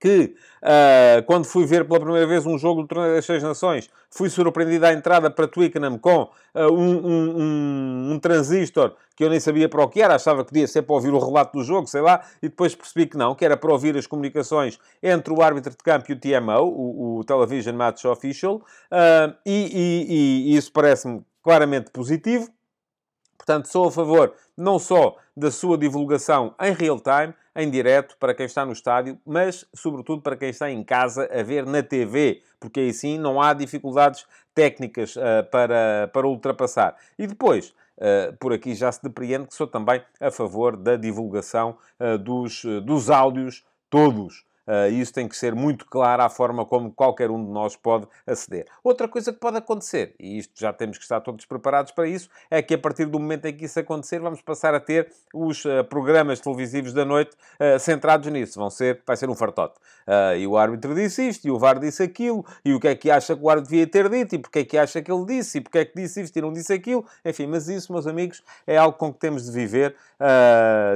que 0.02 0.34
uh, 0.64 1.22
quando 1.26 1.44
fui 1.44 1.64
ver 1.64 1.86
pela 1.86 2.00
primeira 2.00 2.26
vez 2.26 2.44
um 2.44 2.58
jogo 2.58 2.82
do 2.82 2.88
Torneio 2.88 3.14
das 3.14 3.24
Seis 3.24 3.40
Nações, 3.40 3.88
fui 4.10 4.28
surpreendido 4.28 4.84
à 4.84 4.92
entrada 4.92 5.30
para 5.30 5.46
Twickenham 5.46 5.96
com 5.96 6.22
uh, 6.22 6.28
um, 6.72 7.06
um, 7.06 7.38
um, 7.38 8.12
um, 8.12 8.18
transistor 8.18 8.96
que 9.14 9.22
eu 9.22 9.30
nem 9.30 9.38
sabia 9.38 9.68
para 9.68 9.80
o 9.80 9.88
que 9.88 10.02
era, 10.02 10.16
achava 10.16 10.42
que 10.42 10.48
podia 10.48 10.66
ser 10.66 10.82
para 10.82 10.96
ouvir 10.96 11.12
o 11.14 11.20
relato 11.20 11.56
do 11.56 11.62
jogo, 11.62 11.86
sei 11.86 12.00
lá, 12.00 12.20
e 12.42 12.48
depois 12.48 12.74
percebi 12.74 13.06
que 13.06 13.16
não, 13.16 13.32
que 13.36 13.44
era 13.44 13.56
para 13.56 13.70
ouvir 13.70 13.96
as 13.96 14.04
comunicações 14.04 14.76
entre 15.00 15.32
o 15.32 15.40
árbitro 15.40 15.70
de 15.70 15.76
campo 15.76 16.10
e 16.10 16.14
o 16.14 16.18
TMO, 16.18 16.64
o, 16.64 17.18
o 17.18 17.24
Television 17.24 17.76
Match 17.76 18.04
Official, 18.04 18.56
uh, 18.56 19.32
e, 19.46 20.48
e, 20.50 20.52
e 20.52 20.56
isso 20.56 20.72
parece-me 20.72 21.22
claramente 21.44 21.92
positivo. 21.92 22.50
Portanto, 23.44 23.66
sou 23.66 23.88
a 23.88 23.90
favor 23.90 24.34
não 24.56 24.78
só 24.78 25.16
da 25.36 25.50
sua 25.50 25.76
divulgação 25.76 26.54
em 26.60 26.72
real 26.72 27.00
time, 27.00 27.34
em 27.56 27.68
direto, 27.68 28.16
para 28.16 28.32
quem 28.32 28.46
está 28.46 28.64
no 28.64 28.72
estádio, 28.72 29.18
mas, 29.26 29.66
sobretudo, 29.74 30.22
para 30.22 30.36
quem 30.36 30.50
está 30.50 30.70
em 30.70 30.82
casa 30.84 31.28
a 31.32 31.42
ver 31.42 31.66
na 31.66 31.82
TV, 31.82 32.40
porque 32.60 32.78
aí 32.78 32.92
sim 32.92 33.18
não 33.18 33.42
há 33.42 33.52
dificuldades 33.52 34.24
técnicas 34.54 35.16
uh, 35.16 35.44
para, 35.50 36.08
para 36.12 36.26
ultrapassar. 36.26 36.96
E 37.18 37.26
depois, 37.26 37.74
uh, 37.98 38.32
por 38.38 38.52
aqui 38.52 38.76
já 38.76 38.92
se 38.92 39.02
depreende 39.02 39.48
que 39.48 39.54
sou 39.54 39.66
também 39.66 40.00
a 40.20 40.30
favor 40.30 40.76
da 40.76 40.94
divulgação 40.94 41.76
uh, 41.98 42.16
dos, 42.16 42.62
dos 42.84 43.10
áudios 43.10 43.64
todos 43.90 44.44
Uh, 44.66 44.92
isso 44.92 45.12
tem 45.12 45.26
que 45.26 45.36
ser 45.36 45.54
muito 45.54 45.84
claro 45.86 46.22
à 46.22 46.28
forma 46.28 46.64
como 46.64 46.92
qualquer 46.92 47.30
um 47.30 47.44
de 47.44 47.50
nós 47.50 47.74
pode 47.74 48.06
aceder. 48.24 48.66
Outra 48.82 49.08
coisa 49.08 49.32
que 49.32 49.38
pode 49.38 49.56
acontecer, 49.56 50.14
e 50.20 50.38
isto 50.38 50.52
já 50.54 50.72
temos 50.72 50.98
que 50.98 51.02
estar 51.02 51.20
todos 51.20 51.44
preparados 51.44 51.90
para 51.90 52.06
isso, 52.06 52.28
é 52.48 52.62
que 52.62 52.74
a 52.74 52.78
partir 52.78 53.06
do 53.06 53.18
momento 53.18 53.46
em 53.46 53.56
que 53.56 53.64
isso 53.64 53.80
acontecer, 53.80 54.20
vamos 54.20 54.40
passar 54.40 54.72
a 54.74 54.80
ter 54.80 55.10
os 55.34 55.64
uh, 55.64 55.82
programas 55.84 56.38
televisivos 56.40 56.92
da 56.92 57.04
noite 57.04 57.32
uh, 57.58 57.78
centrados 57.78 58.30
nisso. 58.30 58.58
Vão 58.58 58.70
ser, 58.70 59.02
vai 59.04 59.16
ser 59.16 59.28
um 59.28 59.34
fartote. 59.34 59.74
e 60.38 60.46
o 60.46 60.56
árbitro 60.56 60.94
disse 60.94 61.28
isto, 61.28 61.46
e 61.46 61.50
o 61.50 61.58
VAR 61.58 61.78
disse 61.78 62.02
aquilo, 62.02 62.44
e 62.64 62.72
o 62.72 62.78
que 62.78 62.88
é 62.88 62.94
que 62.94 63.10
acha 63.10 63.34
que 63.34 63.42
o 63.42 63.50
árbitro 63.50 63.70
devia 63.70 63.86
ter 63.86 64.08
dito, 64.08 64.34
e 64.34 64.38
porque 64.38 64.60
é 64.60 64.64
que 64.64 64.78
acha 64.78 65.02
que 65.02 65.10
ele 65.10 65.24
disse, 65.24 65.58
e 65.58 65.60
porque 65.60 65.78
é 65.78 65.84
que 65.84 65.94
disse 66.00 66.20
isto 66.20 66.36
e 66.36 66.40
não 66.42 66.52
disse 66.52 66.72
aquilo. 66.72 67.04
Enfim, 67.24 67.46
mas 67.46 67.68
isso, 67.68 67.92
meus 67.92 68.06
amigos, 68.06 68.42
é 68.66 68.76
algo 68.76 68.96
com 68.96 69.12
que 69.12 69.18
temos 69.18 69.44
de 69.44 69.50
viver. 69.50 69.96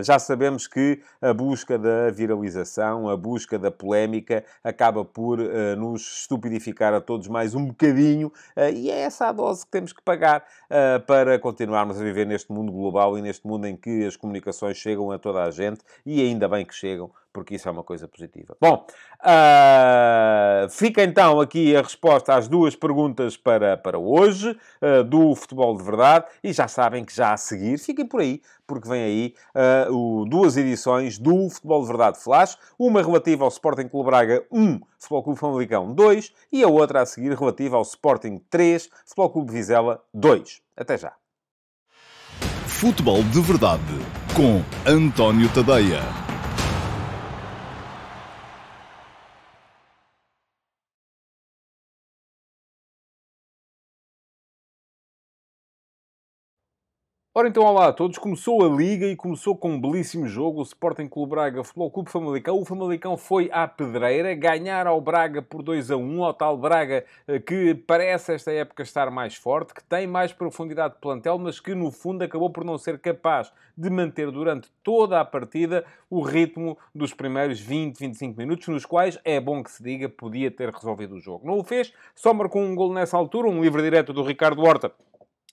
já 0.03 0.19
sabemos 0.19 0.67
que 0.67 1.01
a 1.21 1.33
busca 1.33 1.79
da 1.79 2.11
viralização, 2.11 3.09
a 3.09 3.17
busca 3.17 3.56
da 3.59 3.71
polémica 3.71 4.45
acaba 4.63 5.05
por 5.05 5.41
uh, 5.41 5.77
nos 5.77 6.21
estupidificar 6.21 6.93
a 6.95 7.01
todos 7.01 7.29
mais 7.29 7.55
um 7.55 7.67
bocadinho, 7.67 8.29
uh, 8.57 8.71
e 8.75 8.91
é 8.91 9.01
essa 9.01 9.29
a 9.29 9.33
dose 9.33 9.65
que 9.65 9.71
temos 9.71 9.93
que 9.93 10.03
pagar 10.03 10.45
uh, 10.65 11.01
para 11.07 11.39
continuarmos 11.39 12.01
a 12.01 12.05
viver 12.05 12.27
neste 12.27 12.53
mundo 12.53 12.73
global 12.73 13.19
e 13.19 13.23
neste 13.23 13.47
mundo 13.47 13.67
em 13.67 13.77
que 13.77 14.05
as 14.05 14.17
comunicações 14.17 14.77
chegam 14.77 15.11
a 15.11 15.19
toda 15.19 15.43
a 15.43 15.51
gente, 15.51 15.81
e 16.05 16.21
ainda 16.21 16.49
bem 16.49 16.65
que 16.65 16.75
chegam, 16.75 17.11
porque 17.37 17.57
isso 17.57 17.69
é 17.69 17.71
uma 17.71 17.85
coisa 17.85 18.09
positiva. 18.09 18.57
Bom, 18.59 18.87
uh, 19.21 20.71
fica 20.71 21.03
então 21.05 21.39
aqui 21.39 21.77
a 21.77 21.83
resposta 21.83 22.35
às 22.35 22.49
duas 22.49 22.75
perguntas 22.75 23.37
para, 23.37 23.77
para 23.77 23.99
hoje, 23.99 24.59
uh, 24.81 25.05
do 25.05 25.35
Futebol 25.35 25.77
de 25.77 25.83
Verdade, 25.83 26.25
e 26.43 26.51
já 26.51 26.67
sabem 26.67 27.05
que 27.05 27.15
já 27.15 27.35
a 27.35 27.37
seguir, 27.37 27.79
fiquem 27.79 28.07
por 28.07 28.23
aí, 28.23 28.41
porque 28.67 28.89
vem 28.89 29.03
aí 29.03 29.35
uh, 29.55 29.95
o, 29.95 30.25
duas 30.25 30.57
edições 30.57 31.19
do 31.19 31.51
Futebol 31.51 31.83
de 31.83 31.89
Verdade 31.89 32.19
Flash, 32.19 32.57
uma 32.79 33.03
relativa 33.03 33.45
ao 33.45 33.51
Sporting 33.51 33.89
Clube 33.89 34.09
Braga 34.09 34.43
1, 34.51 34.81
Futebol 34.99 35.23
Clube 35.23 35.39
Famalicão 35.39 35.93
2, 35.93 36.33
e 36.51 36.63
a 36.63 36.69
outra 36.69 37.03
a 37.03 37.07
seguir 37.07 37.37
relativa 37.37 37.77
ao 37.77 37.83
Sporting 37.83 38.41
3, 38.49 38.89
Futebol 39.05 39.29
Clube 39.29 39.53
Vizela 39.53 40.03
2. 40.15 40.63
Até 40.75 40.97
já. 40.97 41.13
Futebol 42.67 43.23
de 43.25 43.43
Verdade, 43.43 43.83
com 44.35 44.63
António 44.91 45.51
Tadeia. 45.53 46.26
Ora 57.39 57.49
então, 57.49 57.65
olá 57.65 57.89
a 57.89 57.93
todos. 57.93 58.17
Começou 58.17 58.65
a 58.65 58.75
Liga 58.75 59.05
e 59.05 59.15
começou 59.15 59.55
com 59.55 59.73
um 59.73 59.79
belíssimo 59.79 60.27
jogo. 60.27 60.61
O 60.61 60.63
Sporting 60.63 61.07
Clube 61.07 61.33
Braga 61.33 61.63
Futebol 61.63 61.91
Clube 61.91 62.11
Famalicão. 62.11 62.59
O 62.59 62.65
Famalicão 62.65 63.15
foi 63.19 63.51
à 63.53 63.69
pedreira, 63.69 64.35
ganhar 64.35 64.87
ao 64.87 65.03
Braga 65.03 65.43
por 65.43 65.63
2 65.63 65.91
a 65.91 65.99
1, 65.99 66.25
ao 66.25 66.33
tal 66.33 66.57
Braga 66.57 67.05
eh, 67.29 67.39
que 67.39 67.75
parece 67.75 68.33
esta 68.33 68.51
época 68.51 68.83
estar 68.83 69.11
mais 69.11 69.35
forte, 69.35 69.75
que 69.75 69.85
tem 69.85 70.07
mais 70.07 70.33
profundidade 70.33 70.95
de 70.95 71.01
plantel, 71.01 71.39
mas 71.39 71.61
que 71.61 71.75
no 71.75 71.91
fundo 71.91 72.25
acabou 72.25 72.49
por 72.49 72.65
não 72.65 72.79
ser 72.79 72.99
capaz 72.99 73.53
de 73.77 73.91
manter 73.91 74.31
durante 74.31 74.71
toda 74.83 75.21
a 75.21 75.25
partida 75.27 75.85
o 76.09 76.23
ritmo 76.23 76.79
dos 76.95 77.13
primeiros 77.13 77.61
20, 77.61 77.99
25 77.99 78.39
minutos, 78.39 78.67
nos 78.69 78.87
quais, 78.87 79.19
é 79.27 79.39
bom 79.39 79.63
que 79.63 79.71
se 79.71 79.83
diga, 79.83 80.09
podia 80.09 80.51
ter 80.51 80.71
resolvido 80.71 81.17
o 81.17 81.21
jogo. 81.21 81.47
Não 81.47 81.59
o 81.59 81.63
fez, 81.63 81.93
só 82.15 82.33
marcou 82.33 82.63
um 82.63 82.75
gol 82.75 82.95
nessa 82.95 83.15
altura, 83.15 83.47
um 83.47 83.61
livre 83.61 83.83
direto 83.83 84.15
do 84.15 84.23
Ricardo 84.23 84.63
Horta 84.63 84.91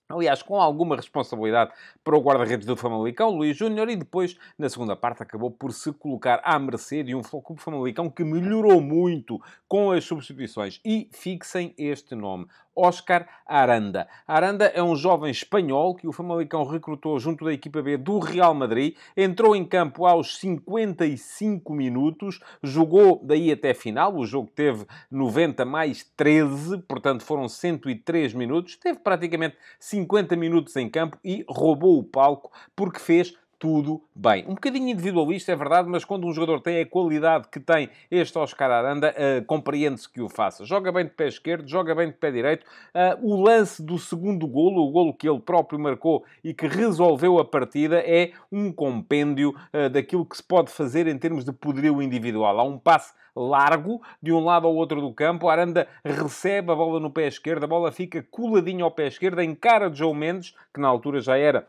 Aliás, 0.10 0.42
com 0.44 0.60
alguma 0.62 0.96
responsabilidade 0.96 1.72
para 2.04 2.16
o 2.16 2.22
guarda-redes 2.22 2.66
do 2.68 2.76
Famalicão, 2.76 3.30
Luís 3.30 3.56
Júnior, 3.56 3.90
e 3.90 3.96
depois, 3.96 4.38
na 4.58 4.68
segunda 4.70 4.96
parte, 4.96 5.24
acabou 5.24 5.50
por 5.50 5.72
se 5.72 5.92
colocar 5.94 6.42
à 6.44 6.60
mercê 6.60 7.04
de 7.04 7.16
um 7.16 7.22
Clube 7.22 7.62
Famalicão 7.62 8.10
que 8.10 8.24
melhorou 8.24 8.82
muito 8.82 9.42
com 9.68 9.92
as 9.92 10.04
substituições. 10.04 10.82
E 10.84 11.10
fixem 11.12 11.74
este 11.78 12.16
nome. 12.16 12.48
Oscar 12.76 13.28
Aranda. 13.46 14.08
Aranda 14.28 14.66
é 14.66 14.82
um 14.82 14.96
jovem 14.96 15.30
espanhol 15.30 15.96
que 15.96 16.08
o 16.08 16.12
Famalicão 16.12 16.64
recrutou 16.66 17.20
junto 17.20 17.46
da 17.46 17.54
equipa 17.54 17.82
B 17.82 17.98
do 17.98 18.20
Real 18.20 18.54
Madrid. 18.54 18.96
Entrou 19.16 19.56
em 19.56 19.66
campo 19.66 20.06
aos 20.06 20.38
55 20.38 21.74
minutos, 21.74 22.40
jogou 22.62 23.22
daí 23.24 23.52
até 23.52 23.74
final. 23.74 24.16
O 24.16 24.26
jogo 24.26 24.50
teve 24.54 24.86
90 25.12 25.66
mais 25.66 26.04
13, 26.16 26.80
portanto 26.80 27.24
foram 27.24 27.48
103 27.48 28.34
minutos. 28.34 28.76
Teve 28.78 29.00
praticamente 29.00 29.58
50 29.80 30.36
minutos 30.36 30.76
em 30.76 30.90
campo 30.90 31.18
e 31.24 31.46
roubou 31.48 32.00
o 32.00 32.04
palco 32.04 32.52
porque 32.76 33.00
fez 33.00 33.36
tudo 33.64 34.04
bem. 34.14 34.44
Um 34.46 34.56
bocadinho 34.56 34.90
individualista, 34.90 35.54
é 35.54 35.56
verdade, 35.56 35.88
mas 35.88 36.04
quando 36.04 36.28
um 36.28 36.34
jogador 36.34 36.60
tem 36.60 36.82
a 36.82 36.86
qualidade 36.86 37.48
que 37.48 37.62
tem 37.62 37.90
este 38.12 38.38
Oscar 38.38 38.70
Aranda, 38.70 39.16
uh, 39.16 39.46
compreende-se 39.46 40.10
que 40.10 40.22
o 40.22 40.28
faça. 40.28 40.66
Joga 40.66 40.92
bem 40.92 41.06
de 41.06 41.12
pé 41.12 41.30
esquerdo, 41.30 41.66
joga 41.66 41.96
bem 41.96 42.08
de 42.08 42.14
pé 42.14 42.30
direito. 42.30 42.66
Uh, 42.94 43.26
o 43.26 43.42
lance 43.42 43.82
do 43.82 43.98
segundo 43.98 44.46
golo, 44.48 44.86
o 44.86 44.92
golo 44.92 45.14
que 45.14 45.30
ele 45.30 45.40
próprio 45.40 45.80
marcou 45.80 46.26
e 46.44 46.54
que 46.54 46.68
resolveu 46.68 47.40
a 47.40 47.46
partida, 47.46 48.04
é 48.06 48.34
um 48.52 48.70
compêndio 48.70 49.56
uh, 49.74 49.90
daquilo 49.90 50.26
que 50.26 50.36
se 50.36 50.44
pode 50.44 50.70
fazer 50.70 51.08
em 51.08 51.18
termos 51.18 51.46
de 51.46 51.54
poderio 51.54 52.02
individual. 52.02 52.60
Há 52.60 52.64
um 52.64 52.78
passe 52.78 53.14
largo 53.34 54.02
de 54.22 54.34
um 54.34 54.44
lado 54.44 54.68
ao 54.68 54.76
outro 54.76 55.00
do 55.00 55.14
campo. 55.14 55.48
Aranda 55.48 55.88
recebe 56.04 56.70
a 56.70 56.76
bola 56.76 57.00
no 57.00 57.10
pé 57.10 57.28
esquerdo, 57.28 57.64
a 57.64 57.68
bola 57.68 57.94
fica 57.94 58.22
coladinha 58.30 58.84
ao 58.84 58.92
pé 58.92 59.08
esquerdo, 59.08 59.42
encara 59.42 59.90
de 59.90 60.00
João 60.00 60.14
Mendes, 60.14 60.54
que 60.74 60.82
na 60.82 60.90
altura 60.90 61.22
já 61.22 61.38
era 61.38 61.66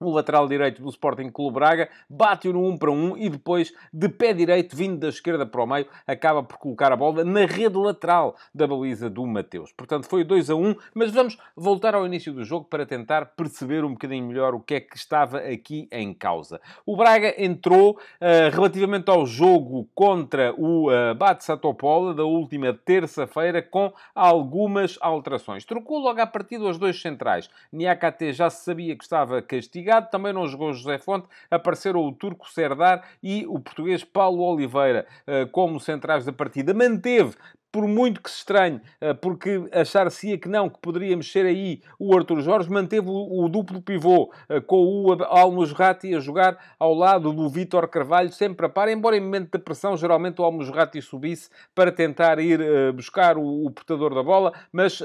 o 0.00 0.10
lateral 0.10 0.48
direito 0.48 0.82
do 0.82 0.88
Sporting 0.88 1.30
Clube 1.30 1.54
Braga, 1.54 1.88
bate-o 2.08 2.52
no 2.52 2.66
1 2.68 2.78
para 2.78 2.90
1 2.90 3.16
e 3.16 3.28
depois, 3.28 3.72
de 3.92 4.08
pé 4.08 4.32
direito, 4.32 4.76
vindo 4.76 4.98
da 4.98 5.08
esquerda 5.08 5.46
para 5.46 5.62
o 5.62 5.66
meio, 5.66 5.86
acaba 6.06 6.42
por 6.42 6.58
colocar 6.58 6.92
a 6.92 6.96
bola 6.96 7.24
na 7.24 7.46
rede 7.46 7.76
lateral 7.76 8.36
da 8.54 8.66
baliza 8.66 9.08
do 9.08 9.24
Mateus. 9.26 9.72
Portanto, 9.72 10.08
foi 10.08 10.24
2 10.24 10.50
a 10.50 10.54
1, 10.54 10.74
mas 10.94 11.10
vamos 11.10 11.38
voltar 11.56 11.94
ao 11.94 12.06
início 12.06 12.32
do 12.32 12.44
jogo 12.44 12.66
para 12.66 12.84
tentar 12.84 13.26
perceber 13.36 13.84
um 13.84 13.92
bocadinho 13.92 14.26
melhor 14.26 14.54
o 14.54 14.60
que 14.60 14.74
é 14.74 14.80
que 14.80 14.96
estava 14.96 15.38
aqui 15.38 15.88
em 15.90 16.12
causa. 16.12 16.60
O 16.84 16.96
Braga 16.96 17.34
entrou 17.38 17.92
uh, 17.92 18.50
relativamente 18.52 19.10
ao 19.10 19.24
jogo 19.26 19.88
contra 19.94 20.54
o 20.56 20.90
uh, 20.90 21.14
Bate 21.14 21.44
Satopola 21.44 22.14
da 22.14 22.24
última 22.24 22.72
terça-feira 22.74 23.62
com 23.62 23.92
algumas 24.14 24.98
alterações. 25.00 25.64
Trocou 25.64 25.98
logo 25.98 26.20
à 26.20 26.26
partida 26.26 26.64
os 26.64 26.78
dois 26.78 27.00
centrais. 27.00 27.48
Niakate 27.72 28.32
já 28.32 28.50
se 28.50 28.64
sabia 28.64 28.96
que 28.96 29.04
estava 29.04 29.40
castigado 29.40 29.83
também 30.10 30.32
não 30.32 30.46
jogou 30.46 30.72
José 30.72 30.98
Fonte, 30.98 31.28
apareceram 31.50 32.00
o 32.00 32.12
turco 32.12 32.50
Serdar 32.50 33.04
e 33.22 33.46
o 33.46 33.58
português 33.60 34.04
Paulo 34.04 34.42
Oliveira 34.42 35.06
eh, 35.26 35.46
como 35.46 35.80
centrais 35.80 36.24
da 36.24 36.32
partida. 36.32 36.74
Manteve 36.74 37.36
por 37.74 37.88
muito 37.88 38.22
que 38.22 38.30
se 38.30 38.36
estranhe, 38.36 38.80
eh, 39.00 39.12
porque 39.14 39.68
achar-se-ia 39.72 40.38
que 40.38 40.48
não, 40.48 40.70
que 40.70 40.78
poderia 40.78 41.16
mexer 41.16 41.44
aí 41.44 41.82
o 41.98 42.16
Arthur 42.16 42.40
Jorge, 42.40 42.70
manteve 42.70 43.08
o, 43.08 43.48
duplo 43.48 43.82
pivô 43.82 44.32
eh, 44.48 44.60
com 44.60 44.76
o 44.76 45.24
Almusrati 45.24 46.14
a 46.14 46.20
jogar 46.20 46.56
ao 46.78 46.94
lado 46.94 47.32
do 47.32 47.48
Vítor 47.48 47.88
Carvalho, 47.88 48.30
sempre 48.30 48.66
a 48.66 48.68
par, 48.68 48.88
embora 48.88 49.16
em 49.16 49.20
momento 49.20 49.50
de 49.50 49.58
pressão, 49.58 49.96
geralmente 49.96 50.40
o 50.40 50.44
Almusrati 50.44 51.02
subisse 51.02 51.50
para 51.74 51.90
tentar 51.90 52.38
ir 52.38 52.60
uh, 52.60 52.92
buscar 52.92 53.36
o, 53.36 53.68
portador 53.72 54.14
da 54.14 54.22
bola, 54.22 54.52
mas 54.70 55.02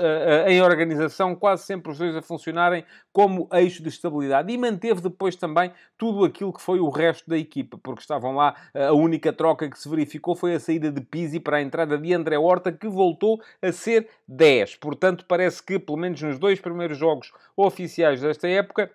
em 0.47 0.61
organização 0.61 1.35
quase 1.35 1.63
sempre 1.63 1.91
os 1.91 1.97
dois 1.97 2.15
a 2.15 2.21
funcionarem 2.21 2.85
como 3.11 3.49
eixo 3.51 3.81
de 3.81 3.89
estabilidade. 3.89 4.53
E 4.53 4.57
manteve 4.57 5.01
depois 5.01 5.35
também 5.35 5.71
tudo 5.97 6.23
aquilo 6.23 6.53
que 6.53 6.61
foi 6.61 6.79
o 6.79 6.89
resto 6.89 7.27
da 7.27 7.37
equipa, 7.37 7.79
porque 7.81 8.01
estavam 8.01 8.35
lá, 8.35 8.55
a 8.75 8.93
única 8.93 9.33
troca 9.33 9.67
que 9.69 9.79
se 9.79 9.89
verificou 9.89 10.35
foi 10.35 10.53
a 10.53 10.59
saída 10.59 10.91
de 10.91 11.01
Pizzi 11.01 11.39
para 11.39 11.57
a 11.57 11.61
entrada 11.61 11.97
de 11.97 12.13
André 12.13 12.37
Horta, 12.37 12.58
Horta, 12.59 12.71
que 12.71 12.87
voltou 12.87 13.41
a 13.61 13.71
ser 13.71 14.07
10. 14.27 14.75
Portanto, 14.75 15.25
parece 15.25 15.63
que, 15.63 15.79
pelo 15.79 15.97
menos 15.97 16.21
nos 16.21 16.37
dois 16.37 16.59
primeiros 16.59 16.97
jogos 16.97 17.31
oficiais 17.55 18.21
desta 18.21 18.47
época, 18.47 18.91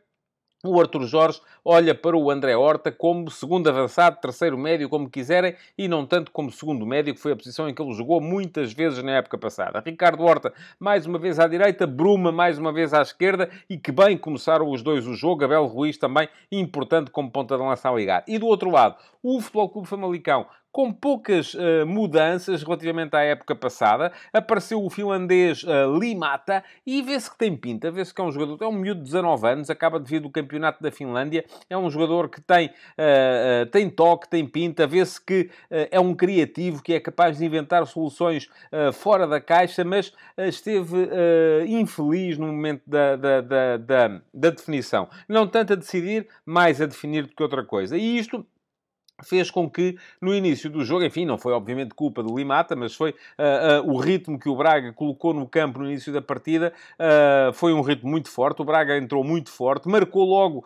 o 0.66 0.80
Arthur 0.80 1.04
Jorge 1.04 1.42
olha 1.62 1.94
para 1.94 2.16
o 2.16 2.30
André 2.30 2.56
Horta 2.56 2.90
como 2.90 3.30
segundo 3.30 3.68
avançado, 3.68 4.18
terceiro 4.18 4.56
médio, 4.56 4.88
como 4.88 5.10
quiserem, 5.10 5.54
e 5.76 5.86
não 5.86 6.06
tanto 6.06 6.30
como 6.30 6.50
segundo 6.50 6.86
médio, 6.86 7.14
que 7.14 7.20
foi 7.20 7.32
a 7.32 7.36
posição 7.36 7.68
em 7.68 7.74
que 7.74 7.82
ele 7.82 7.92
jogou 7.92 8.18
muitas 8.18 8.72
vezes 8.72 9.02
na 9.02 9.12
época 9.12 9.36
passada. 9.36 9.82
Ricardo 9.84 10.22
Horta, 10.22 10.54
mais 10.80 11.04
uma 11.04 11.18
vez 11.18 11.38
à 11.38 11.46
direita, 11.46 11.86
Bruma, 11.86 12.32
mais 12.32 12.58
uma 12.58 12.72
vez 12.72 12.94
à 12.94 13.02
esquerda, 13.02 13.50
e 13.68 13.76
que 13.76 13.92
bem 13.92 14.16
começaram 14.16 14.70
os 14.70 14.82
dois 14.82 15.06
o 15.06 15.12
jogo. 15.12 15.44
Abel 15.44 15.66
Ruiz 15.66 15.98
também 15.98 16.30
importante 16.50 17.10
como 17.10 17.30
ponta 17.30 17.58
de 17.58 17.62
lança 17.62 17.90
a 17.90 17.94
ligar. 17.94 18.24
E 18.26 18.38
do 18.38 18.46
outro 18.46 18.70
lado, 18.70 18.96
o 19.22 19.42
Futebol 19.42 19.68
Clube 19.68 19.88
Famalicão 19.88 20.46
com 20.74 20.92
poucas 20.92 21.54
uh, 21.54 21.86
mudanças 21.86 22.64
relativamente 22.64 23.14
à 23.14 23.22
época 23.22 23.54
passada. 23.54 24.10
Apareceu 24.32 24.84
o 24.84 24.90
finlandês 24.90 25.62
uh, 25.62 25.96
Limata 25.96 26.64
e 26.84 27.00
vê-se 27.00 27.30
que 27.30 27.38
tem 27.38 27.56
pinta, 27.56 27.92
vê-se 27.92 28.12
que 28.12 28.20
é 28.20 28.24
um 28.24 28.32
jogador, 28.32 28.58
é 28.60 28.66
um 28.66 28.72
miúdo 28.72 28.98
de 28.98 29.04
19 29.06 29.46
anos, 29.46 29.70
acaba 29.70 30.00
de 30.00 30.10
vir 30.10 30.18
do 30.18 30.28
campeonato 30.28 30.82
da 30.82 30.90
Finlândia, 30.90 31.44
é 31.70 31.78
um 31.78 31.88
jogador 31.88 32.28
que 32.28 32.40
tem, 32.40 32.66
uh, 32.66 33.66
tem 33.70 33.88
toque, 33.88 34.28
tem 34.28 34.44
pinta, 34.44 34.84
vê-se 34.84 35.24
que 35.24 35.48
é 35.70 36.00
um 36.00 36.12
criativo, 36.12 36.82
que 36.82 36.92
é 36.92 36.98
capaz 36.98 37.38
de 37.38 37.44
inventar 37.44 37.86
soluções 37.86 38.48
fora 38.94 39.26
da 39.26 39.40
caixa, 39.40 39.84
mas 39.84 40.12
esteve 40.36 41.08
infeliz 41.68 42.36
no 42.36 42.46
momento 42.46 42.82
da, 42.86 43.14
da, 43.14 43.40
da, 43.40 43.76
da, 43.76 44.20
da 44.32 44.50
definição. 44.50 45.08
Não 45.28 45.46
tanto 45.46 45.74
a 45.74 45.76
decidir, 45.76 46.26
mais 46.44 46.80
a 46.80 46.86
definir 46.86 47.26
do 47.26 47.34
que 47.34 47.42
outra 47.42 47.64
coisa. 47.64 47.96
E 47.96 48.18
isto 48.18 48.44
fez 49.22 49.50
com 49.50 49.70
que 49.70 49.96
no 50.20 50.34
início 50.34 50.68
do 50.68 50.84
jogo, 50.84 51.04
enfim, 51.04 51.24
não 51.24 51.38
foi 51.38 51.52
obviamente 51.52 51.94
culpa 51.94 52.22
do 52.22 52.36
Limata, 52.36 52.74
mas 52.74 52.94
foi 52.94 53.10
uh, 53.10 53.84
uh, 53.86 53.92
o 53.92 53.98
ritmo 53.98 54.38
que 54.38 54.48
o 54.48 54.56
Braga 54.56 54.92
colocou 54.92 55.32
no 55.32 55.46
campo 55.46 55.78
no 55.78 55.86
início 55.86 56.12
da 56.12 56.20
partida, 56.20 56.72
uh, 56.98 57.52
foi 57.52 57.72
um 57.72 57.80
ritmo 57.80 58.10
muito 58.10 58.28
forte, 58.28 58.62
o 58.62 58.64
Braga 58.64 58.96
entrou 58.96 59.22
muito 59.22 59.50
forte, 59.50 59.88
marcou 59.88 60.24
logo 60.24 60.64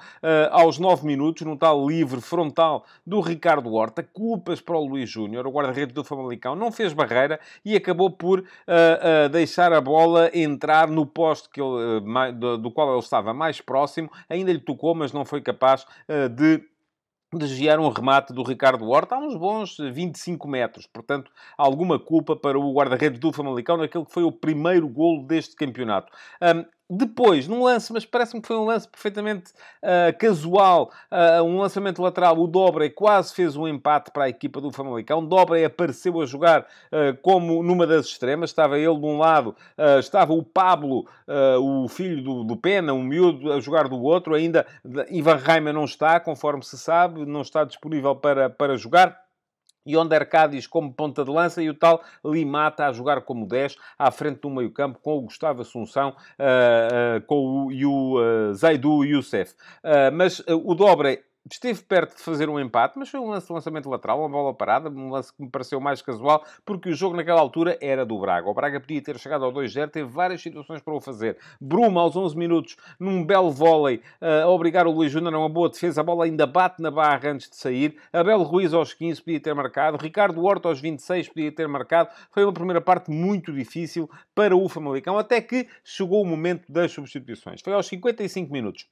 aos 0.51 0.79
9 0.79 1.07
minutos, 1.07 1.43
no 1.43 1.57
tal 1.57 1.87
livre 1.87 2.21
frontal 2.21 2.85
do 3.07 3.21
Ricardo 3.21 3.73
Horta, 3.73 4.03
culpas 4.03 4.61
para 4.61 4.77
o 4.77 4.85
Luís 4.85 5.09
Júnior, 5.09 5.47
o 5.47 5.51
guarda-redes 5.51 5.95
do 5.95 6.05
Famalicão, 6.05 6.55
não 6.55 6.73
fez 6.73 6.93
barreira 6.93 7.39
e 7.65 7.77
acabou 7.77 8.11
por 8.11 8.45
deixar 9.31 9.73
a 9.73 9.81
bola 9.81 10.31
entrar 10.35 10.89
no 10.89 11.07
poste 11.07 11.49
que 11.49 11.61
ele, 11.61 12.01
do, 12.35 12.59
do 12.59 12.71
qual 12.71 12.91
ele 12.91 12.99
estava 12.99 13.33
mais 13.33 13.61
próximo, 13.61 14.11
ainda 14.29 14.53
lhe 14.53 14.61
tocou, 14.61 14.95
mas 14.95 15.13
não 15.13 15.25
foi 15.25 15.41
capaz 15.41 15.87
de 16.35 16.63
desviar 17.37 17.79
um 17.79 17.89
remate 17.89 18.33
do 18.33 18.43
Ricardo 18.43 18.89
Horta 18.89 19.17
a 19.17 19.19
uns 19.19 19.37
bons 19.37 19.77
25 19.77 20.49
metros. 20.49 20.87
Portanto, 20.87 21.31
alguma 21.57 21.99
culpa 21.99 22.35
para 22.35 22.59
o 22.59 22.73
guarda-redes 22.73 23.19
do 23.19 23.33
Famalicão 23.33 23.77
naquele 23.77 24.05
que 24.05 24.13
foi 24.13 24.23
o 24.23 24.33
primeiro 24.33 24.89
golo 24.89 25.27
deste 25.27 25.55
campeonato. 25.55 26.11
Um, 26.41 26.65
depois, 26.91 27.47
num 27.47 27.63
lance, 27.63 27.93
mas 27.93 28.07
parece-me 28.07 28.41
que 28.41 28.49
foi 28.49 28.57
um 28.57 28.65
lance 28.65 28.89
perfeitamente 28.89 29.53
uh, 29.83 30.17
casual, 30.19 30.91
uh, 31.13 31.43
um 31.43 31.59
lançamento 31.59 32.01
lateral, 32.01 32.39
o 32.39 32.47
Dobre 32.47 32.89
quase 32.89 33.35
fez 33.35 33.57
um 33.57 33.69
empate 33.69 34.11
para 34.11 34.25
a 34.25 34.29
equipa 34.29 34.61
do 34.61 34.73
Famalicão. 34.73 35.25
Dobre 35.25 35.65
apareceu 35.65 36.19
a 36.21 36.25
jogar 36.25 36.63
uh, 36.63 37.17
como 37.21 37.63
numa 37.63 37.87
das 37.87 38.07
extremas, 38.07 38.51
estava 38.51 38.79
ele 38.79 38.99
de 38.99 39.07
um 39.07 39.19
lado, 39.19 39.55
estava 39.99 40.33
o 40.33 40.43
Pablo, 40.43 41.07
o 41.61 41.89
filho 41.89 42.23
do, 42.23 42.45
do 42.45 42.57
Pena, 42.57 42.93
um 42.93 43.03
miúdo, 43.03 43.53
a 43.53 43.61
jogar 43.61 43.89
do 43.89 44.01
outro. 44.01 44.35
Ainda 44.35 44.67
Ivan 45.11 45.37
Reimer 45.37 45.75
não 45.75 45.85
está, 45.85 46.19
conforme 46.19 46.65
se 46.65 46.79
sabe, 46.79 47.27
não 47.27 47.43
está 47.43 47.65
disponível 47.65 48.17
para, 48.17 48.49
para 48.49 48.77
jogar. 48.77 49.28
Yonder 49.89 50.29
Cádiz 50.29 50.67
como 50.67 50.93
ponta 50.93 51.25
de 51.25 51.31
lança 51.31 51.63
e 51.63 51.71
o 51.71 51.75
tal 51.75 52.03
Limata 52.25 52.87
a 52.87 52.93
jogar 52.93 53.23
como 53.23 53.47
10 53.47 53.77
à 53.99 54.11
frente 54.11 54.41
do 54.41 54.51
meio 54.51 54.71
campo 54.71 54.99
com 55.01 55.17
o 55.17 55.23
Gustavo 55.23 55.63
Assunção 55.63 56.11
uh, 56.11 57.19
uh, 57.19 57.27
com 57.27 57.67
o, 57.67 57.73
e 57.73 57.85
o 57.87 58.19
uh, 58.19 58.55
Zaidu 58.55 59.05
Youssef. 59.05 59.55
mas 60.13 60.43
o 60.49 60.75
Dobre 60.75 61.28
esteve 61.55 61.83
perto 61.83 62.17
de 62.17 62.23
fazer 62.23 62.49
um 62.49 62.59
empate, 62.59 62.99
mas 62.99 63.09
foi 63.09 63.21
um 63.21 63.31
lance 63.31 63.47
de 63.47 63.53
lançamento 63.53 63.89
lateral, 63.89 64.21
uma 64.21 64.29
bola 64.29 64.55
parada, 64.55 64.91
um 64.91 65.11
lance 65.11 65.33
que 65.33 65.43
me 65.43 65.51
pareceu 65.51 65.81
mais 65.81 66.03
casual, 66.03 66.45
porque 66.65 66.91
o 66.91 66.95
jogo 66.95 67.17
naquela 67.17 67.41
altura 67.41 67.79
era 67.81 68.05
do 68.05 68.19
Braga. 68.19 68.49
O 68.49 68.55
Braga 68.55 68.81
podia 68.81 69.01
ter 69.03 69.19
chegado 69.19 69.45
ao 69.45 69.53
2-0, 69.53 69.91
teve 69.91 70.09
várias 70.09 70.43
situações 70.43 70.83
para 70.83 70.95
o 70.95 71.01
fazer. 71.01 71.39
Bruma, 71.61 72.01
aos 72.01 72.17
11 72.17 72.37
minutos, 72.37 72.77
num 72.99 73.25
belo 73.25 73.51
vôlei, 73.51 73.97
uh, 74.21 74.45
a 74.45 74.49
obrigar 74.49 74.87
o 74.87 74.91
Luís 74.91 75.11
Júnior 75.11 75.35
a 75.35 75.39
uma 75.39 75.49
boa 75.49 75.69
defesa, 75.69 76.01
a 76.01 76.05
bola 76.05 76.25
ainda 76.25 76.47
bate 76.47 76.83
na 76.83 76.91
barra 76.91 77.31
antes 77.31 77.49
de 77.49 77.57
sair. 77.57 77.97
Abel 78.13 78.43
Ruiz 78.43 78.75
aos 78.75 78.93
15 78.93 79.23
podia 79.23 79.41
ter 79.41 79.55
marcado, 79.55 79.97
Ricardo 79.97 80.45
Horta 80.45 80.69
aos 80.69 80.81
26 80.81 81.29
podia 81.29 81.53
ter 81.53 81.69
marcado. 81.69 82.11
Foi 82.31 82.45
uma 82.45 82.53
primeira 82.53 82.81
parte 82.81 83.11
muito 83.11 83.53
difícil 83.53 84.11
para 84.35 84.57
o 84.57 84.69
Famalicão, 84.69 85.19
até 85.19 85.41
que 85.41 85.69
chegou 85.85 86.23
o 86.23 86.27
momento 86.27 86.71
das 86.71 86.93
substituições. 86.93 87.61
Foi 87.61 87.73
aos 87.73 87.87
55 87.87 88.53
minutos 88.53 88.87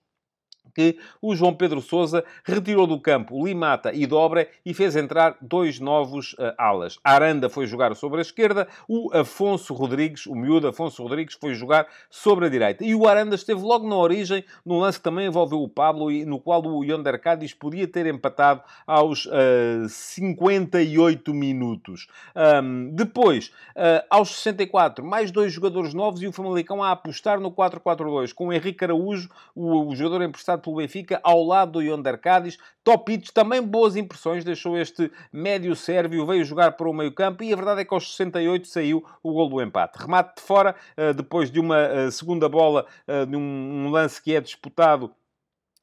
que 0.74 0.98
o 1.20 1.34
João 1.34 1.54
Pedro 1.54 1.80
Sousa 1.80 2.24
retirou 2.44 2.86
do 2.86 3.00
campo 3.00 3.44
Limata 3.44 3.92
e 3.92 4.06
Dobra 4.06 4.48
e 4.64 4.74
fez 4.74 4.96
entrar 4.96 5.36
dois 5.40 5.80
novos 5.80 6.34
uh, 6.34 6.54
alas. 6.58 6.98
Aranda 7.02 7.48
foi 7.48 7.66
jogar 7.66 7.94
sobre 7.96 8.18
a 8.18 8.22
esquerda, 8.22 8.68
o 8.88 9.10
Afonso 9.16 9.74
Rodrigues, 9.74 10.26
o 10.26 10.34
miúdo 10.34 10.68
Afonso 10.68 11.02
Rodrigues, 11.02 11.36
foi 11.40 11.54
jogar 11.54 11.86
sobre 12.10 12.46
a 12.46 12.48
direita. 12.48 12.84
E 12.84 12.94
o 12.94 13.06
Aranda 13.06 13.34
esteve 13.34 13.60
logo 13.60 13.88
na 13.88 13.96
origem, 13.96 14.44
num 14.64 14.78
lance 14.78 14.98
que 14.98 15.04
também 15.04 15.26
envolveu 15.26 15.62
o 15.62 15.68
Pablo 15.68 16.10
e 16.10 16.24
no 16.24 16.40
qual 16.40 16.64
o 16.64 16.84
Yonder 16.84 17.20
Cádiz 17.20 17.52
podia 17.54 17.86
ter 17.86 18.06
empatado 18.06 18.62
aos 18.86 19.26
uh, 19.26 19.32
eh, 19.32 19.86
58 19.88 21.32
minutos. 21.34 22.06
Um, 22.34 22.90
depois, 22.92 23.48
uh, 23.76 24.04
aos 24.10 24.36
64, 24.36 25.04
mais 25.04 25.30
dois 25.30 25.52
jogadores 25.52 25.94
novos 25.94 26.22
e 26.22 26.26
o 26.26 26.32
Famalicão 26.32 26.82
a 26.82 26.92
apostar 26.92 27.40
no 27.40 27.50
4-4-2, 27.50 28.32
com 28.32 28.48
o 28.48 28.52
Henrique 28.52 28.84
Araújo, 28.84 29.28
o, 29.54 29.88
o 29.88 29.96
jogador 29.96 30.22
emprestado 30.24 30.55
pelo 30.58 30.76
Benfica, 30.76 31.20
ao 31.22 31.42
lado 31.42 31.72
do 31.72 31.82
Yonder 31.82 32.18
Cádiz. 32.18 32.58
Topic, 32.84 33.30
também 33.32 33.60
boas 33.60 33.96
impressões, 33.96 34.44
deixou 34.44 34.78
este 34.78 35.10
médio 35.32 35.74
sérvio, 35.74 36.24
veio 36.24 36.44
jogar 36.44 36.72
para 36.72 36.88
o 36.88 36.92
meio 36.92 37.12
campo 37.12 37.42
e 37.42 37.52
a 37.52 37.56
verdade 37.56 37.80
é 37.80 37.84
que 37.84 37.92
aos 37.92 38.10
68 38.16 38.68
saiu 38.68 39.04
o 39.22 39.32
gol 39.32 39.48
do 39.48 39.60
empate. 39.60 39.98
Remate 39.98 40.36
de 40.36 40.42
fora, 40.42 40.74
eh, 40.96 41.12
depois 41.12 41.50
de 41.50 41.58
uma 41.58 41.78
eh, 41.78 42.10
segunda 42.10 42.48
bola, 42.48 42.86
eh, 43.06 43.26
de 43.26 43.36
um 43.36 43.90
lance 43.90 44.22
que 44.22 44.34
é 44.34 44.40
disputado 44.40 45.12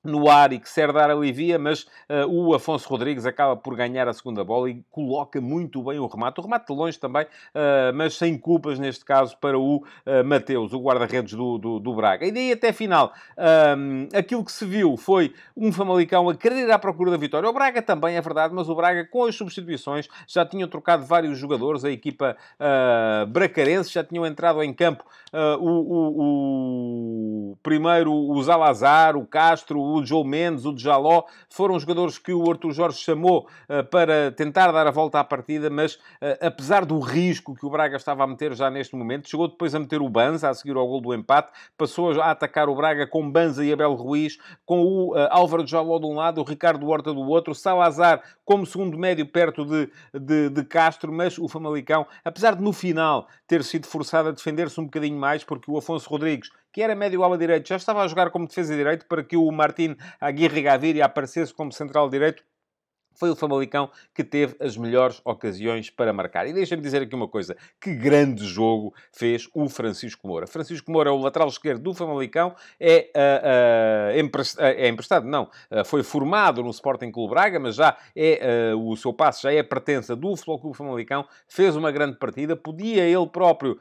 no 0.04 0.30
ar 0.30 0.52
e 0.52 0.60
que 0.60 0.70
Serdar 0.70 1.10
alivia, 1.10 1.58
mas 1.58 1.84
uh, 1.84 2.28
o 2.28 2.54
Afonso 2.54 2.90
Rodrigues 2.90 3.26
acaba 3.26 3.56
por 3.56 3.76
ganhar 3.76 4.08
a 4.08 4.14
segunda 4.14 4.44
bola 4.44 4.70
e 4.70 4.84
coloca 4.92 5.40
muito 5.40 5.82
bem 5.84 5.98
o 5.98 6.08
remate. 6.08 6.40
O 6.40 6.44
remate 6.44 6.68
de 6.68 6.74
longe 6.74 7.00
também, 7.00 7.24
uh, 7.24 7.94
mas 7.96 8.16
sem 8.16 8.38
culpas 8.38 8.78
neste 8.78 9.06
caso 9.06 9.38
para 9.38 9.58
o 9.58 9.78
uh, 9.78 10.24
Mateus, 10.26 10.74
o 10.74 10.80
guarda-redes 10.80 11.34
do, 11.34 11.58
do, 11.58 11.80
do, 11.80 11.94
Braga. 11.96 12.26
E 12.26 12.32
daí 12.32 12.52
até 12.52 12.74
final, 12.74 13.14
aquilo 14.14 14.44
que 14.44 14.52
se 14.52 14.66
viu 14.66 14.98
foi 14.98 15.34
um 15.56 15.72
Famalicão 15.72 16.28
a 16.28 16.36
querer 16.36 16.66
ir 16.66 16.72
à 16.72 16.80
procura 16.80 17.12
da 17.12 17.18
vitória. 17.18 17.48
O 17.48 17.54
Braga 17.54 17.82
também 17.82 18.18
é 18.18 18.22
verdade, 18.22 18.54
mas 18.54 18.68
o 18.68 18.76
Braga 18.76 19.06
com 19.06 19.26
as 19.26 19.36
substituições 19.36 20.10
já 20.28 20.44
tinham 20.44 20.68
trocado 20.68 21.06
vários 21.06 21.38
jogadores, 21.38 21.86
a 21.86 21.92
equipa 21.92 22.36
bracarense 23.30 23.94
já 23.94 24.04
tinham 24.04 24.26
entrado 24.26 24.64
em 24.64 24.74
campo 24.74 25.04
o, 25.60 25.70
o, 25.70 27.52
o, 27.52 27.58
primeiro 27.62 28.12
o 28.12 28.42
Zalazar, 28.42 29.16
o 29.16 29.26
Castro, 29.26 29.80
o 29.80 29.93
Joe 30.06 30.24
Mendes, 30.26 30.66
o 30.66 30.74
Djaló, 30.74 31.24
foram 31.50 31.78
jogadores 31.78 32.18
que 32.18 32.32
o 32.32 32.50
Arthur 32.50 32.72
Jorge 32.72 33.00
chamou 33.00 33.50
uh, 33.70 33.84
para 33.90 34.32
tentar 34.32 34.72
dar 34.72 34.88
a 34.88 34.92
volta 34.92 35.20
à 35.20 35.24
partida, 35.24 35.70
mas 35.70 35.96
uh, 35.96 36.40
apesar 36.42 36.86
do 36.86 37.00
risco 37.00 37.54
que 37.54 37.66
o 37.66 37.70
Braga 37.70 37.98
estava 37.98 38.24
a 38.24 38.28
meter 38.28 38.54
já 38.54 38.70
neste 38.70 38.96
momento, 38.96 39.30
chegou 39.30 39.50
depois 39.50 39.76
a 39.76 39.80
meter 39.80 40.02
o 40.02 40.08
Banza 40.08 40.50
a 40.50 40.54
seguir 40.54 40.78
ao 40.78 40.88
gol 40.88 41.02
do 41.02 41.14
empate, 41.14 41.52
passou 41.78 42.22
a 42.22 42.32
atacar 42.32 42.70
o 42.70 42.76
Braga 42.76 43.06
com 43.06 43.30
Banza 43.30 43.66
e 43.66 43.74
Abel 43.74 43.94
Ruiz, 43.94 44.38
com 44.66 44.82
o 44.82 45.14
uh, 45.14 45.28
Álvaro 45.30 45.64
Djaló 45.64 46.00
de 46.00 46.06
um 46.06 46.16
lado, 46.16 46.40
o 46.40 46.44
Ricardo 46.44 46.88
Horta 46.88 47.14
do 47.14 47.22
outro, 47.22 47.54
Salazar 47.54 48.22
como 48.46 48.66
segundo 48.66 48.98
médio 48.98 49.26
perto 49.26 49.66
de, 49.66 49.90
de, 50.14 50.50
de 50.50 50.64
Castro, 50.64 51.12
mas 51.12 51.38
o 51.38 51.48
Famalicão, 51.48 52.06
apesar 52.24 52.56
de 52.56 52.62
no 52.62 52.74
final 52.74 53.28
ter 53.48 53.64
sido 53.64 53.88
forçado 53.88 54.30
a 54.30 54.32
defender-se 54.32 54.80
um 54.80 54.86
bocadinho 54.86 55.18
mais, 55.18 55.44
porque 55.44 55.70
o 55.70 55.78
Afonso 55.78 56.10
Rodrigues 56.10 56.50
que 56.74 56.82
era 56.82 56.96
médio 56.96 57.24
ala 57.24 57.38
direito, 57.38 57.70
já 57.70 57.76
estava 57.76 58.02
a 58.04 58.08
jogar 58.08 58.32
como 58.32 58.48
defesa 58.48 58.76
direito 58.76 59.06
para 59.06 59.24
que 59.24 59.38
o 59.38 59.50
Martin 59.52 59.96
Aguirre 60.20 60.64
Gaviria 60.64 61.06
aparecesse 61.06 61.54
como 61.54 61.72
central 61.72 62.10
direito 62.10 62.44
foi 63.16 63.30
o 63.30 63.36
Famalicão 63.36 63.90
que 64.14 64.24
teve 64.24 64.56
as 64.60 64.78
melhores 64.78 65.22
ocasiões 65.24 65.90
para 65.90 66.14
marcar. 66.14 66.48
E 66.48 66.54
deixa-me 66.54 66.82
dizer 66.82 67.02
aqui 67.02 67.16
uma 67.16 67.28
coisa: 67.28 67.56
que 67.80 67.94
grande 67.94 68.46
jogo 68.46 68.94
fez 69.12 69.50
o 69.54 69.70
Francisco 69.70 70.28
Moura. 70.28 70.48
Francisco 70.48 70.92
Moura, 70.92 71.12
o 71.12 71.18
lateral 71.18 71.48
esquerdo 71.48 71.82
do 71.82 71.94
Famalicão, 71.94 72.56
é, 72.80 73.10
uh, 73.16 74.18
uh, 74.18 74.62
é 74.62 74.88
emprestado, 74.88 75.26
não, 75.28 75.44
uh, 75.72 75.86
foi 75.86 76.04
formado 76.04 76.64
no 76.64 76.70
Sporting 76.70 77.12
Clube 77.12 77.32
Braga, 77.32 77.60
mas 77.60 77.76
já 77.76 77.98
é, 78.16 78.74
o 78.76 78.96
seu 78.96 79.14
passo 79.14 79.44
já 79.44 79.54
é 79.54 79.64
pertença 79.64 80.16
do 80.16 80.36
Futebol 80.36 80.60
Clube 80.60 80.78
Famalicão, 80.78 81.26
fez 81.48 81.76
uma 81.76 81.92
grande 81.92 82.18
partida, 82.18 82.56
podia 82.56 83.04
ele 83.04 83.28
próprio, 83.28 83.80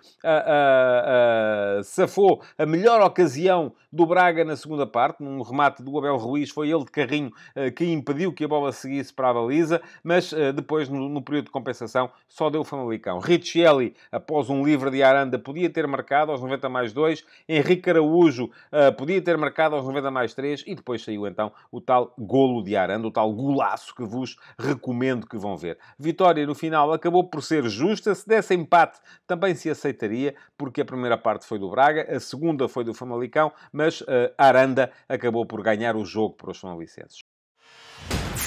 safou 1.85 2.43
a 2.57 2.65
melhor 2.65 3.01
ocasião 3.03 3.73
do 3.93 4.07
Braga 4.07 4.45
na 4.45 4.57
segunda 4.57 4.87
parte, 4.87 5.23
num 5.23 5.43
remate 5.43 5.83
do 5.83 5.97
Abel 5.99 6.17
Ruiz, 6.17 6.51
foi 6.51 6.71
ele 6.71 6.85
de 6.85 6.91
carrinho 6.91 7.31
que 7.77 7.85
impediu 7.85 8.33
que 8.33 8.45
a 8.45 8.49
bola 8.49 8.73
seguisse 8.73 9.13
para 9.13 9.22
a 9.31 9.35
baliza, 9.35 9.81
mas 10.03 10.33
uh, 10.33 10.53
depois, 10.53 10.89
no, 10.89 11.09
no, 11.09 11.23
período 11.23 11.47
de 11.47 11.51
compensação, 11.51 12.11
só 12.29 12.51
deu 12.51 12.63
o 12.63 12.65
Famalicão. 12.65 13.19
Richelli, 13.19 13.95
após 14.11 14.51
um 14.51 14.65
livre 14.65 14.91
de 14.91 15.03
Aranda, 15.03 15.39
podia 15.39 15.69
ter 15.71 15.87
marcado 15.87 16.33
aos 16.33 16.41
90 16.41 16.69
mais 16.69 16.93
2. 16.93 17.25
Henrique 17.49 17.91
Araújo 17.91 18.45
uh, 18.45 18.93
podia 18.97 19.21
ter 19.21 19.37
marcado 19.37 19.77
aos 19.77 19.85
90 19.85 20.11
mais 20.11 20.35
3. 20.35 20.65
E 20.67 20.75
depois 20.75 21.03
saiu 21.03 21.27
então 21.27 21.53
o 21.71 21.81
tal 21.81 22.15
golo 22.19 22.63
de 22.63 22.77
Aranda, 22.77 23.07
o 23.07 23.11
tal 23.11 23.33
golaço 23.33 23.95
que 23.95 24.05
vos 24.05 24.37
recomendo 24.59 25.27
que 25.27 25.37
vão 25.37 25.57
ver. 25.57 25.79
Vitória 25.99 26.47
no 26.47 26.55
final 26.55 26.93
acabou 26.93 27.25
por 27.25 27.43
ser 27.43 27.69
justa. 27.69 28.15
Se 28.15 28.27
desse 28.27 28.55
empate, 28.55 28.99
também 29.27 29.55
se 29.55 29.71
aceitaria, 29.71 30.35
porque 30.57 30.81
a 30.81 30.85
primeira 30.85 31.17
parte 31.17 31.47
foi 31.47 31.59
do 31.59 31.71
Braga, 31.71 32.07
a 32.15 32.21
segunda 32.21 32.69
foi 32.69 32.85
do 32.85 32.95
Famalicão, 32.95 33.53
mas 33.73 34.01
uh, 34.03 34.33
Aranda 34.37 34.91
acabou 35.09 35.47
por 35.47 35.63
ganhar 35.63 35.97
o 35.97 36.05
jogo 36.05 36.35
para 36.37 36.51
os 36.51 36.59
Famalicenses. 36.59 37.32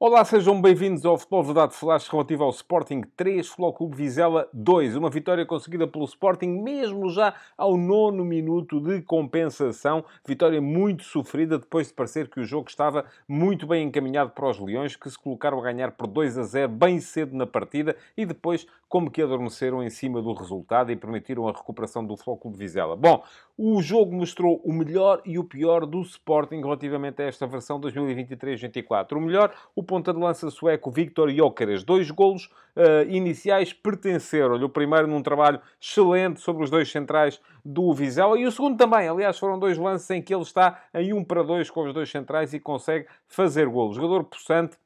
Olá, 0.00 0.24
sejam 0.24 0.62
bem-vindos 0.62 1.04
ao 1.04 1.18
Futebol 1.18 1.42
Verdade 1.42 1.74
Flash 1.74 2.06
relativo 2.06 2.44
ao 2.44 2.50
Sporting 2.50 3.02
3, 3.16 3.48
Futebol 3.48 3.72
Clube 3.72 3.96
Vizela 3.96 4.48
2. 4.52 4.94
Uma 4.94 5.10
vitória 5.10 5.44
conseguida 5.44 5.88
pelo 5.88 6.04
Sporting 6.04 6.62
mesmo 6.62 7.10
já 7.10 7.34
ao 7.56 7.76
nono 7.76 8.24
minuto 8.24 8.80
de 8.80 9.02
compensação. 9.02 10.04
Vitória 10.24 10.60
muito 10.60 11.02
sofrida 11.02 11.58
depois 11.58 11.88
de 11.88 11.94
parecer 11.94 12.30
que 12.30 12.38
o 12.38 12.44
jogo 12.44 12.68
estava 12.68 13.06
muito 13.26 13.66
bem 13.66 13.88
encaminhado 13.88 14.30
para 14.30 14.48
os 14.48 14.60
Leões, 14.60 14.94
que 14.94 15.10
se 15.10 15.18
colocaram 15.18 15.58
a 15.58 15.62
ganhar 15.62 15.90
por 15.90 16.06
2 16.06 16.38
a 16.38 16.44
0 16.44 16.68
bem 16.68 17.00
cedo 17.00 17.36
na 17.36 17.44
partida 17.44 17.96
e 18.16 18.24
depois 18.24 18.68
como 18.88 19.10
que 19.10 19.20
adormeceram 19.20 19.82
em 19.82 19.90
cima 19.90 20.22
do 20.22 20.32
resultado 20.32 20.92
e 20.92 20.96
permitiram 20.96 21.46
a 21.46 21.52
recuperação 21.52 22.06
do 22.06 22.16
Futebol 22.16 22.38
Clube 22.38 22.56
Vizela. 22.56 22.96
Bom, 22.96 23.22
o 23.56 23.82
jogo 23.82 24.14
mostrou 24.14 24.62
o 24.64 24.72
melhor 24.72 25.20
e 25.26 25.38
o 25.38 25.44
pior 25.44 25.84
do 25.84 26.00
Sporting 26.02 26.60
relativamente 26.60 27.20
a 27.20 27.26
esta 27.26 27.46
versão 27.46 27.80
2023-24. 27.80 29.16
O 29.16 29.20
melhor, 29.20 29.52
o 29.74 29.82
ponta 29.88 30.12
de 30.12 30.20
lança 30.20 30.50
sueco 30.50 30.90
Victor 30.90 31.30
Jokeres. 31.30 31.82
Dois 31.82 32.10
golos 32.10 32.44
uh, 32.76 33.08
iniciais 33.08 33.72
pertenceram-lhe. 33.72 34.62
O 34.62 34.68
primeiro 34.68 35.08
num 35.08 35.22
trabalho 35.22 35.60
excelente 35.80 36.40
sobre 36.40 36.62
os 36.62 36.70
dois 36.70 36.92
centrais 36.92 37.40
do 37.64 37.92
Vizela 37.94 38.38
e 38.38 38.46
o 38.46 38.52
segundo 38.52 38.76
também. 38.76 39.08
Aliás, 39.08 39.38
foram 39.38 39.58
dois 39.58 39.78
lances 39.78 40.08
em 40.10 40.20
que 40.20 40.32
ele 40.32 40.42
está 40.42 40.84
em 40.92 41.14
um 41.14 41.24
para 41.24 41.42
dois 41.42 41.70
com 41.70 41.84
os 41.84 41.94
dois 41.94 42.10
centrais 42.10 42.52
e 42.52 42.60
consegue 42.60 43.06
fazer 43.26 43.66
golos. 43.66 43.96
Jogador 43.96 44.24
possante 44.24 44.76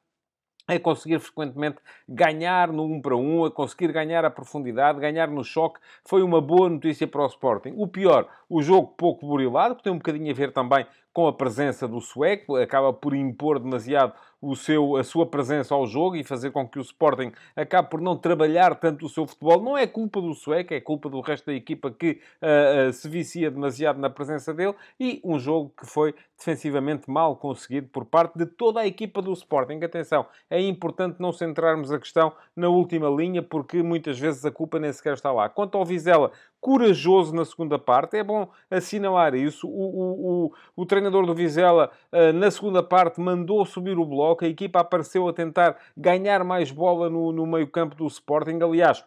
a 0.65 0.79
conseguir 0.79 1.19
frequentemente 1.19 1.77
ganhar 2.07 2.71
no 2.71 2.85
1 2.85 3.01
para 3.01 3.17
1, 3.17 3.45
a 3.45 3.51
conseguir 3.51 3.91
ganhar 3.91 4.23
a 4.23 4.29
profundidade, 4.29 4.99
ganhar 4.99 5.27
no 5.27 5.43
choque, 5.43 5.79
foi 6.05 6.23
uma 6.23 6.39
boa 6.39 6.69
notícia 6.69 7.05
para 7.05 7.21
o 7.21 7.27
Sporting. 7.27 7.73
O 7.75 7.85
pior, 7.85 8.29
o 8.53 8.61
jogo 8.61 8.93
pouco 8.95 9.25
burilado, 9.25 9.75
que 9.75 9.81
tem 9.81 9.91
um 9.91 9.97
bocadinho 9.97 10.29
a 10.29 10.33
ver 10.33 10.51
também 10.51 10.85
com 11.11 11.25
a 11.25 11.33
presença 11.33 11.87
do 11.87 11.99
sueco, 11.99 12.55
acaba 12.55 12.93
por 12.93 13.15
impor 13.15 13.59
demasiado 13.59 14.13
o 14.41 14.55
seu, 14.55 14.97
a 14.97 15.03
sua 15.03 15.25
presença 15.25 15.73
ao 15.73 15.87
jogo 15.87 16.17
e 16.17 16.23
fazer 16.23 16.51
com 16.51 16.67
que 16.67 16.77
o 16.77 16.81
Sporting 16.81 17.31
acabe 17.55 17.89
por 17.89 18.01
não 18.01 18.17
trabalhar 18.17 18.75
tanto 18.75 19.05
o 19.05 19.09
seu 19.09 19.25
futebol. 19.25 19.61
Não 19.61 19.77
é 19.77 19.87
culpa 19.87 20.19
do 20.19 20.33
sueco, 20.33 20.73
é 20.73 20.81
culpa 20.81 21.09
do 21.09 21.21
resto 21.21 21.45
da 21.45 21.53
equipa 21.53 21.89
que 21.89 22.19
uh, 22.41 22.89
uh, 22.89 22.93
se 22.93 23.07
vicia 23.07 23.49
demasiado 23.49 23.99
na 23.99 24.09
presença 24.09 24.53
dele 24.53 24.75
e 24.99 25.21
um 25.23 25.39
jogo 25.39 25.71
que 25.79 25.85
foi 25.85 26.13
defensivamente 26.37 27.09
mal 27.09 27.37
conseguido 27.37 27.87
por 27.87 28.03
parte 28.03 28.37
de 28.37 28.45
toda 28.45 28.81
a 28.81 28.87
equipa 28.87 29.21
do 29.21 29.31
Sporting. 29.31 29.79
Atenção, 29.81 30.25
é 30.49 30.59
importante 30.59 31.21
não 31.21 31.31
centrarmos 31.31 31.91
a 31.91 31.99
questão 31.99 32.33
na 32.55 32.67
última 32.67 33.09
linha 33.09 33.41
porque 33.41 33.81
muitas 33.81 34.19
vezes 34.19 34.43
a 34.43 34.51
culpa 34.51 34.77
nem 34.77 34.91
sequer 34.91 35.13
está 35.13 35.31
lá. 35.31 35.47
Quanto 35.47 35.77
ao 35.77 35.85
Vizela, 35.85 36.31
corajoso 36.63 37.35
na 37.35 37.43
segunda 37.43 37.77
parte. 37.77 38.15
É 38.15 38.23
bom 38.23 38.47
assinalar 38.71 39.35
isso. 39.35 39.67
O, 39.67 39.71
o, 39.71 40.45
o, 40.45 40.53
o 40.77 40.85
treinador 40.85 41.25
do 41.25 41.35
Vizela, 41.35 41.91
uh, 42.09 42.31
na 42.31 42.49
segunda 42.49 42.81
parte, 42.81 43.19
mandou 43.19 43.65
subir 43.65 43.99
o 43.99 44.05
bloco. 44.05 44.45
A 44.45 44.47
equipa 44.47 44.79
apareceu 44.79 45.27
a 45.27 45.33
tentar 45.33 45.75
ganhar 45.95 46.41
mais 46.45 46.71
bola 46.71 47.09
no, 47.09 47.33
no 47.33 47.45
meio 47.45 47.67
campo 47.67 47.97
do 47.97 48.07
Sporting. 48.07 48.59
Aliás, 48.63 49.03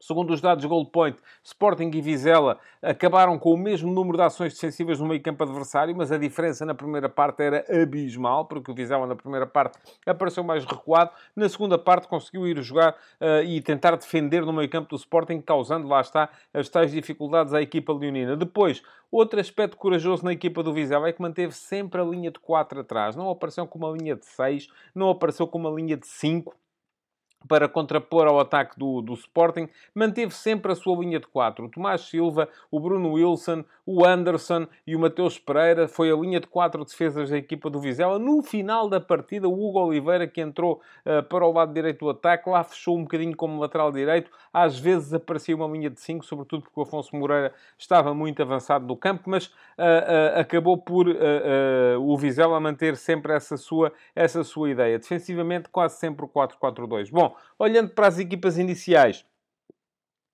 Segundo 0.00 0.32
os 0.32 0.40
dados 0.40 0.64
Gold 0.64 0.90
Point, 0.90 1.18
Sporting 1.44 1.90
e 1.92 2.00
Vizela 2.00 2.58
acabaram 2.80 3.38
com 3.38 3.52
o 3.52 3.56
mesmo 3.56 3.92
número 3.92 4.16
de 4.16 4.24
ações 4.24 4.54
defensivas 4.54 4.98
no 4.98 5.06
meio 5.06 5.22
campo 5.22 5.42
adversário, 5.42 5.94
mas 5.94 6.10
a 6.10 6.16
diferença 6.16 6.64
na 6.64 6.74
primeira 6.74 7.06
parte 7.06 7.42
era 7.42 7.66
abismal, 7.70 8.46
porque 8.46 8.70
o 8.70 8.74
Vizela 8.74 9.06
na 9.06 9.14
primeira 9.14 9.46
parte 9.46 9.78
apareceu 10.06 10.42
mais 10.42 10.64
recuado, 10.64 11.10
na 11.36 11.46
segunda 11.50 11.76
parte 11.76 12.08
conseguiu 12.08 12.46
ir 12.46 12.62
jogar 12.62 12.92
uh, 13.20 13.44
e 13.44 13.60
tentar 13.60 13.94
defender 13.96 14.44
no 14.46 14.54
meio 14.54 14.70
campo 14.70 14.88
do 14.88 14.96
Sporting, 14.96 15.38
causando, 15.42 15.86
lá 15.86 16.00
está, 16.00 16.30
as 16.54 16.70
tais 16.70 16.90
dificuldades 16.92 17.52
à 17.52 17.60
equipa 17.60 17.92
leonina. 17.92 18.36
Depois, 18.36 18.82
outro 19.12 19.38
aspecto 19.38 19.76
corajoso 19.76 20.24
na 20.24 20.32
equipa 20.32 20.62
do 20.62 20.72
Vizela 20.72 21.08
é 21.08 21.12
que 21.12 21.20
manteve 21.20 21.52
sempre 21.52 22.00
a 22.00 22.04
linha 22.04 22.30
de 22.30 22.38
4 22.38 22.80
atrás, 22.80 23.14
não 23.14 23.28
apareceu 23.28 23.66
com 23.66 23.78
uma 23.78 23.90
linha 23.90 24.16
de 24.16 24.24
6, 24.24 24.66
não 24.94 25.10
apareceu 25.10 25.46
com 25.46 25.58
uma 25.58 25.70
linha 25.70 25.98
de 25.98 26.06
5, 26.06 26.54
para 27.48 27.68
contrapor 27.68 28.26
ao 28.26 28.38
ataque 28.38 28.78
do, 28.78 29.00
do 29.00 29.14
Sporting, 29.14 29.68
manteve 29.94 30.32
sempre 30.34 30.72
a 30.72 30.74
sua 30.74 30.96
linha 30.98 31.18
de 31.18 31.26
quatro. 31.26 31.66
O 31.66 31.68
Tomás 31.68 32.02
Silva, 32.02 32.48
o 32.70 32.78
Bruno 32.78 33.12
Wilson, 33.12 33.64
o 33.86 34.04
Anderson 34.04 34.66
e 34.86 34.94
o 34.94 35.00
Mateus 35.00 35.38
Pereira. 35.38 35.88
Foi 35.88 36.10
a 36.10 36.16
linha 36.16 36.38
de 36.38 36.46
quatro 36.46 36.84
defesas 36.84 37.30
da 37.30 37.38
equipa 37.38 37.70
do 37.70 37.80
Vizela. 37.80 38.18
No 38.18 38.42
final 38.42 38.88
da 38.88 39.00
partida, 39.00 39.48
o 39.48 39.52
Hugo 39.52 39.80
Oliveira, 39.80 40.26
que 40.26 40.40
entrou 40.40 40.80
uh, 41.06 41.22
para 41.24 41.44
o 41.44 41.52
lado 41.52 41.72
direito 41.72 42.04
do 42.04 42.10
ataque, 42.10 42.48
lá 42.48 42.62
fechou 42.62 42.96
um 42.96 43.02
bocadinho 43.02 43.34
como 43.34 43.60
lateral 43.60 43.90
direito. 43.90 44.30
Às 44.52 44.78
vezes 44.78 45.12
aparecia 45.14 45.56
uma 45.56 45.66
linha 45.66 45.90
de 45.90 46.00
cinco, 46.00 46.24
sobretudo 46.24 46.62
porque 46.62 46.78
o 46.78 46.82
Afonso 46.82 47.16
Moreira 47.16 47.52
estava 47.78 48.14
muito 48.14 48.42
avançado 48.42 48.86
no 48.86 48.96
campo, 48.96 49.28
mas 49.30 49.46
uh, 49.46 49.50
uh, 49.78 50.40
acabou 50.40 50.76
por 50.76 51.06
o 52.00 52.16
Vizela 52.16 52.58
manter 52.60 52.96
sempre 52.96 53.32
essa 53.32 53.56
sua, 53.56 53.92
essa 54.14 54.44
sua 54.44 54.70
ideia. 54.70 54.98
Defensivamente, 54.98 55.68
quase 55.68 55.98
sempre 55.98 56.24
o 56.24 56.28
4-4-2. 56.28 57.10
Bom, 57.10 57.29
olhando 57.58 57.90
para 57.90 58.06
as 58.06 58.18
equipas 58.18 58.58
iniciais, 58.58 59.24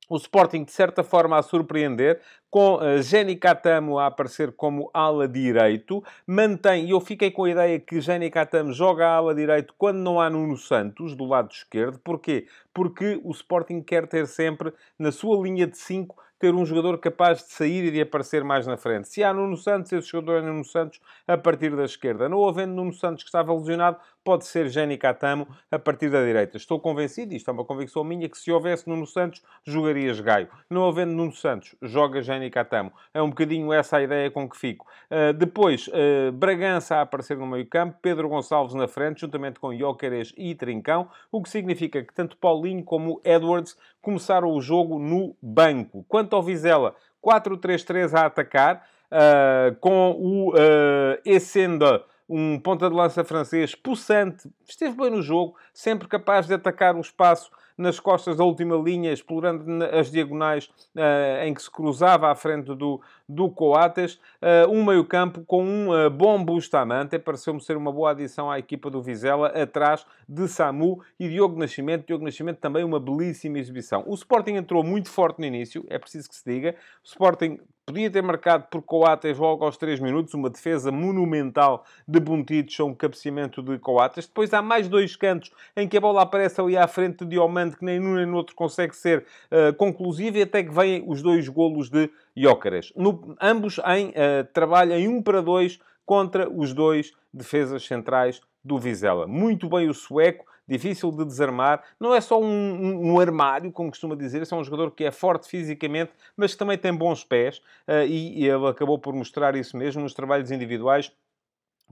o 0.08 0.16
Sporting, 0.16 0.62
de 0.62 0.70
certa 0.70 1.02
forma, 1.02 1.36
a 1.36 1.42
surpreender, 1.42 2.20
com 2.48 2.78
Jenny 3.02 3.34
Catamo 3.34 3.98
a 3.98 4.06
aparecer 4.06 4.52
como 4.52 4.88
ala 4.94 5.26
direito. 5.26 6.00
Mantém, 6.24 6.86
e 6.86 6.90
eu 6.90 7.00
fiquei 7.00 7.28
com 7.32 7.42
a 7.42 7.50
ideia 7.50 7.80
que 7.80 8.00
Jenny 8.00 8.30
Catamo 8.30 8.72
joga 8.72 9.04
a 9.04 9.16
ala 9.16 9.34
direito 9.34 9.74
quando 9.76 9.98
não 9.98 10.20
há 10.20 10.30
Nuno 10.30 10.56
Santos, 10.56 11.16
do 11.16 11.24
lado 11.24 11.50
esquerdo. 11.50 11.98
Porquê? 11.98 12.46
Porque 12.72 13.20
o 13.24 13.32
Sporting 13.32 13.82
quer 13.82 14.06
ter 14.06 14.28
sempre, 14.28 14.72
na 14.96 15.10
sua 15.10 15.42
linha 15.42 15.66
de 15.66 15.76
5, 15.76 16.16
ter 16.38 16.54
um 16.54 16.64
jogador 16.64 16.98
capaz 16.98 17.38
de 17.38 17.52
sair 17.52 17.84
e 17.84 17.90
de 17.90 18.00
aparecer 18.00 18.44
mais 18.44 18.66
na 18.66 18.76
frente. 18.76 19.08
Se 19.08 19.24
há 19.24 19.32
Nuno 19.32 19.56
Santos, 19.56 19.92
esse 19.92 20.08
jogador 20.08 20.38
é 20.38 20.42
Nuno 20.42 20.64
Santos 20.64 21.00
a 21.26 21.36
partir 21.36 21.74
da 21.74 21.84
esquerda. 21.84 22.28
Não 22.28 22.46
havendo 22.46 22.74
Nuno 22.74 22.92
Santos 22.92 23.22
que 23.22 23.28
estava 23.28 23.54
lesionado, 23.54 23.98
pode 24.26 24.44
ser 24.44 24.68
Jenny 24.68 24.98
Catamo 24.98 25.46
a 25.70 25.78
partir 25.78 26.10
da 26.10 26.20
direita. 26.24 26.56
Estou 26.56 26.80
convencido, 26.80 27.32
isto 27.32 27.48
é 27.48 27.52
uma 27.52 27.64
convicção 27.64 28.02
minha, 28.02 28.28
que 28.28 28.36
se 28.36 28.50
houvesse 28.50 28.88
Nuno 28.88 29.06
Santos, 29.06 29.40
jogarias 29.64 30.18
Gaio. 30.18 30.48
Não 30.68 30.84
havendo 30.84 31.12
Nuno 31.12 31.32
Santos, 31.32 31.76
joga 31.80 32.20
Jenny 32.20 32.50
Catamo. 32.50 32.92
É 33.14 33.22
um 33.22 33.28
bocadinho 33.28 33.72
essa 33.72 33.98
a 33.98 34.02
ideia 34.02 34.28
com 34.28 34.48
que 34.48 34.56
fico. 34.56 34.84
Uh, 35.08 35.32
depois, 35.32 35.86
uh, 35.88 36.32
Bragança 36.32 36.96
a 36.96 37.02
aparecer 37.02 37.36
no 37.36 37.46
meio 37.46 37.66
campo, 37.66 37.98
Pedro 38.02 38.28
Gonçalves 38.28 38.74
na 38.74 38.88
frente, 38.88 39.20
juntamente 39.20 39.60
com 39.60 39.72
Jóqueres 39.76 40.34
e 40.36 40.56
Trincão, 40.56 41.08
o 41.30 41.40
que 41.40 41.48
significa 41.48 42.02
que 42.02 42.12
tanto 42.12 42.36
Paulinho 42.36 42.82
como 42.82 43.20
Edwards 43.24 43.76
começaram 44.06 44.52
o 44.52 44.60
jogo 44.60 45.00
no 45.00 45.34
banco. 45.42 46.04
Quanto 46.08 46.36
ao 46.36 46.42
Vizela, 46.42 46.94
4-3-3 47.20 48.14
a 48.14 48.26
atacar, 48.26 48.86
uh, 49.10 49.74
com 49.80 50.12
o 50.12 50.50
uh, 50.50 51.18
Essenda, 51.24 52.04
um 52.28 52.56
ponta 52.56 52.88
de 52.88 52.94
lança 52.94 53.24
francês, 53.24 53.74
possante, 53.74 54.48
esteve 54.64 54.96
bem 54.96 55.10
no 55.10 55.20
jogo, 55.20 55.56
sempre 55.74 56.06
capaz 56.06 56.46
de 56.46 56.54
atacar 56.54 56.94
o 56.94 57.00
espaço 57.00 57.50
nas 57.76 57.98
costas 57.98 58.36
da 58.36 58.44
última 58.44 58.76
linha, 58.76 59.12
explorando 59.12 59.84
as 59.86 60.08
diagonais 60.08 60.66
uh, 60.94 61.42
em 61.44 61.52
que 61.52 61.62
se 61.62 61.70
cruzava 61.70 62.30
à 62.30 62.34
frente 62.36 62.76
do, 62.76 63.00
do 63.28 63.50
Coates. 63.50 64.14
Uh, 64.40 64.70
um 64.70 64.84
meio-campo 64.84 65.44
com 65.44 65.64
um 65.64 65.90
uh, 65.90 66.10
bom 66.10 66.42
Bustamante, 66.44 67.18
pareceu-me 67.18 67.60
ser 67.60 67.76
uma 67.76 67.92
boa 67.92 68.10
adição 68.10 68.50
à 68.50 68.58
equipa 68.58 68.90
do 68.90 69.02
Vizela, 69.02 69.48
atrás 69.48 70.06
de 70.28 70.46
Samu 70.48 71.02
e 71.18 71.28
Diogo 71.28 71.58
Nascimento. 71.58 72.06
Diogo 72.06 72.24
Nascimento 72.24 72.58
também 72.58 72.84
uma 72.84 73.00
belíssima 73.00 73.58
exibição. 73.58 74.04
O 74.06 74.14
Sporting 74.14 74.52
entrou 74.52 74.84
muito 74.84 75.08
forte 75.08 75.38
no 75.38 75.46
início, 75.46 75.84
é 75.88 75.98
preciso 75.98 76.28
que 76.28 76.36
se 76.36 76.44
diga. 76.44 76.74
O 77.04 77.06
Sporting 77.06 77.58
Podia 77.88 78.10
ter 78.10 78.20
marcado 78.20 78.66
por 78.68 78.82
Coates 78.82 79.38
logo 79.38 79.64
aos 79.64 79.76
3 79.76 80.00
minutos, 80.00 80.34
uma 80.34 80.50
defesa 80.50 80.90
monumental 80.90 81.84
de 82.06 82.18
Buntidos, 82.18 82.80
um 82.80 82.92
cabeceamento 82.92 83.62
de 83.62 83.78
Coates. 83.78 84.26
Depois 84.26 84.52
há 84.52 84.60
mais 84.60 84.88
dois 84.88 85.14
cantos 85.14 85.52
em 85.76 85.86
que 85.86 85.96
a 85.96 86.00
bola 86.00 86.22
aparece 86.22 86.60
ali 86.60 86.76
à 86.76 86.88
frente 86.88 87.18
de 87.18 87.26
Diomande, 87.26 87.76
que 87.76 87.84
nem 87.84 88.00
num 88.00 88.16
nem 88.16 88.26
no 88.26 88.38
outro 88.38 88.56
consegue 88.56 88.96
ser 88.96 89.24
uh, 89.52 89.72
conclusiva, 89.76 90.38
e 90.38 90.42
até 90.42 90.64
que 90.64 90.74
vêm 90.74 91.04
os 91.06 91.22
dois 91.22 91.48
golos 91.48 91.88
de 91.88 92.10
Jócaras. 92.36 92.92
ambos 93.40 93.80
em 93.86 94.08
uh, 94.10 94.44
trabalho 94.52 94.92
em 94.92 95.08
1 95.08 95.16
um 95.16 95.22
para 95.22 95.40
2 95.40 95.78
contra 96.04 96.48
os 96.48 96.74
dois 96.74 97.12
defesas 97.32 97.84
centrais 97.86 98.40
do 98.62 98.78
Vizela. 98.78 99.26
Muito 99.26 99.68
bem 99.68 99.88
o 99.88 99.94
sueco, 99.94 100.44
difícil 100.68 101.10
de 101.10 101.24
desarmar. 101.24 101.82
Não 101.98 102.14
é 102.14 102.20
só 102.20 102.40
um, 102.40 102.44
um, 102.46 103.12
um, 103.12 103.20
armário, 103.20 103.72
como 103.72 103.90
costuma 103.90 104.14
dizer, 104.14 104.42
é 104.50 104.54
um 104.54 104.64
jogador 104.64 104.90
que 104.90 105.04
é 105.04 105.10
forte 105.10 105.48
fisicamente, 105.48 106.12
mas 106.36 106.52
que 106.52 106.58
também 106.58 106.76
tem 106.76 106.94
bons 106.94 107.24
pés, 107.24 107.58
uh, 107.88 108.04
e, 108.06 108.42
e 108.42 108.48
ele 108.48 108.66
acabou 108.66 108.98
por 108.98 109.14
mostrar 109.14 109.56
isso 109.56 109.76
mesmo 109.76 110.02
nos 110.02 110.12
trabalhos 110.12 110.50
individuais 110.50 111.12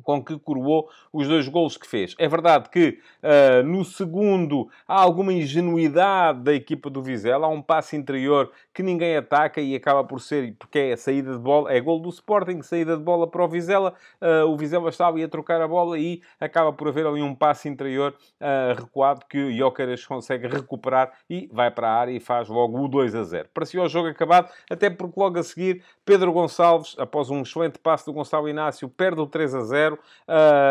com 0.02 0.22
que 0.22 0.38
coroou 0.38 0.88
os 1.12 1.28
dois 1.28 1.48
golos 1.48 1.76
que 1.76 1.87
fez. 1.87 2.14
É 2.18 2.28
verdade 2.28 2.68
que 2.68 2.98
uh, 3.22 3.62
no 3.62 3.85
segundo 3.85 4.68
há 4.87 5.00
alguma 5.00 5.33
ingenuidade 5.33 6.40
da 6.40 6.52
equipa 6.52 6.90
do 6.90 7.02
Vizela, 7.02 7.46
há 7.46 7.50
um 7.50 7.62
passe 7.62 7.96
interior 7.96 8.50
que 8.72 8.83
ninguém 8.83 9.16
ataca 9.16 9.61
e 9.61 9.74
acaba 9.74 10.02
por 10.04 10.20
ser, 10.20 10.54
porque 10.59 10.78
é 10.78 10.96
saída 10.96 11.33
de 11.33 11.38
bola, 11.38 11.72
é 11.72 11.80
gol 11.80 12.00
do 12.00 12.09
Sporting, 12.09 12.62
saída 12.62 12.96
de 12.96 13.02
bola 13.02 13.26
para 13.26 13.44
o 13.44 13.48
Vizela, 13.48 13.94
uh, 14.20 14.48
o 14.48 14.57
Vizela 14.57 14.88
estava 14.88 15.22
a 15.22 15.28
trocar 15.28 15.61
a 15.61 15.68
bola 15.68 15.98
e 15.98 16.22
acaba 16.40 16.72
por 16.72 16.88
haver 16.88 17.07
ali 17.07 17.22
um 17.22 17.35
passe 17.35 17.68
interior 17.68 18.14
uh, 18.40 18.80
recuado 18.80 19.24
que 19.28 19.38
o 19.38 19.52
Jóqueras 19.57 20.04
consegue 20.04 20.48
recuperar 20.48 21.12
e 21.30 21.48
vai 21.52 21.70
para 21.70 21.88
a 21.88 21.94
área 21.94 22.12
e 22.12 22.20
faz 22.20 22.48
logo 22.48 22.83
o 22.83 22.88
2 22.88 23.14
a 23.14 23.22
0. 23.22 23.48
Parecia 23.54 23.83
o 23.83 23.88
jogo 23.88 24.09
acabado, 24.09 24.50
até 24.70 24.90
porque 24.90 25.18
logo 25.18 25.38
a 25.38 25.42
seguir 25.42 25.83
Pedro 26.04 26.33
Gonçalves, 26.33 26.96
após 26.98 27.30
um 27.30 27.42
excelente 27.42 27.78
passe 27.78 28.04
do 28.04 28.12
Gonçalo 28.12 28.48
Inácio, 28.48 28.88
perde 28.88 29.20
o 29.20 29.26
3 29.26 29.54
a 29.54 29.61
0, 29.61 29.84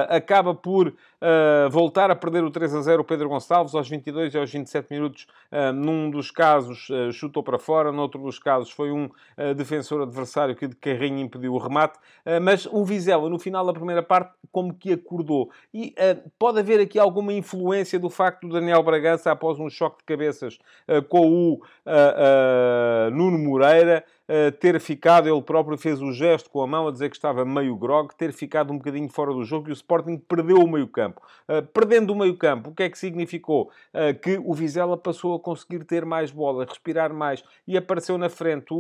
acaba 0.10 0.54
por 0.54 0.94
Uh, 1.24 1.70
voltar 1.70 2.12
a 2.12 2.16
perder 2.18 2.44
o 2.44 2.52
3 2.52 2.76
a 2.76 2.82
0 2.82 3.02
o 3.02 3.06
Pedro 3.06 3.30
Gonçalves 3.30 3.74
aos 3.74 3.88
22 3.88 4.34
e 4.34 4.38
aos 4.38 4.52
27 4.52 4.92
minutos. 4.92 5.26
Uh, 5.50 5.72
num 5.72 6.10
dos 6.10 6.30
casos 6.30 6.90
uh, 6.90 7.14
chutou 7.14 7.42
para 7.42 7.58
fora, 7.58 7.94
noutro 7.94 8.22
dos 8.22 8.38
casos 8.38 8.70
foi 8.70 8.92
um 8.92 9.10
defensor 9.56 10.02
adversário 10.02 10.56
que 10.56 10.68
de 10.68 10.76
carrinho 10.76 11.20
impediu 11.20 11.54
o 11.54 11.58
remate. 11.58 11.98
mas 12.42 12.66
o 12.66 12.84
Vizela, 12.84 13.30
no 13.30 13.40
final 13.40 13.66
da 13.66 13.74
primeira 13.74 14.04
parte, 14.04 14.34
como 14.52 14.74
que 14.74 14.94
acordou. 14.94 15.50
E 15.74 15.96
pode 16.38 16.60
haver 16.60 16.80
aqui 16.80 17.00
alguma 17.00 17.34
influência 17.34 17.98
do 18.00 18.10
facto 18.10 18.48
do 18.48 18.54
Daniel 18.54 18.84
Bragança, 18.84 19.32
após 19.32 19.60
um 19.60 19.70
choque 19.70 20.00
de 20.00 20.04
cabeças 20.04 20.58
com 21.10 21.28
o 21.28 21.62
Nuno 23.12 23.40
Moreira, 23.40 24.04
ter 24.60 24.80
ficado, 24.80 25.28
ele 25.28 25.42
próprio 25.42 25.78
fez 25.78 26.02
o 26.02 26.12
gesto 26.12 26.50
com 26.50 26.62
a 26.62 26.68
mão 26.68 26.88
a 26.88 26.92
dizer 26.92 27.10
que 27.10 27.16
estava 27.16 27.44
meio 27.44 27.76
grog, 27.76 28.14
ter 28.16 28.32
ficado 28.32 28.72
um 28.72 28.78
bocadinho 28.78 29.10
fora 29.10 29.34
do 29.34 29.44
jogo 29.44 29.70
e 29.70 29.72
o 29.72 29.74
Sporting 29.74 30.18
perdeu 30.18 30.58
o 30.58 30.70
meio 30.70 30.88
campo. 30.88 31.22
Uh, 31.48 31.62
perdendo 31.74 32.12
o 32.12 32.16
meio 32.16 32.38
campo, 32.38 32.70
o 32.70 32.74
que 32.74 32.84
é 32.84 32.90
que 32.90 32.98
significou? 32.98 33.72
Uh, 33.94 34.18
que 34.20 34.38
o 34.38 34.54
Vizela 34.54 34.98
passou 34.98 35.36
a 35.36 35.40
conseguir 35.40 35.84
ter 35.84 36.06
mais 36.06 36.32
bola, 36.32 36.66
respirar 36.66 37.14
mais 37.14 37.44
e 37.68 37.78
apareceu 37.78 38.18
na 38.18 38.30
frente. 38.30 38.74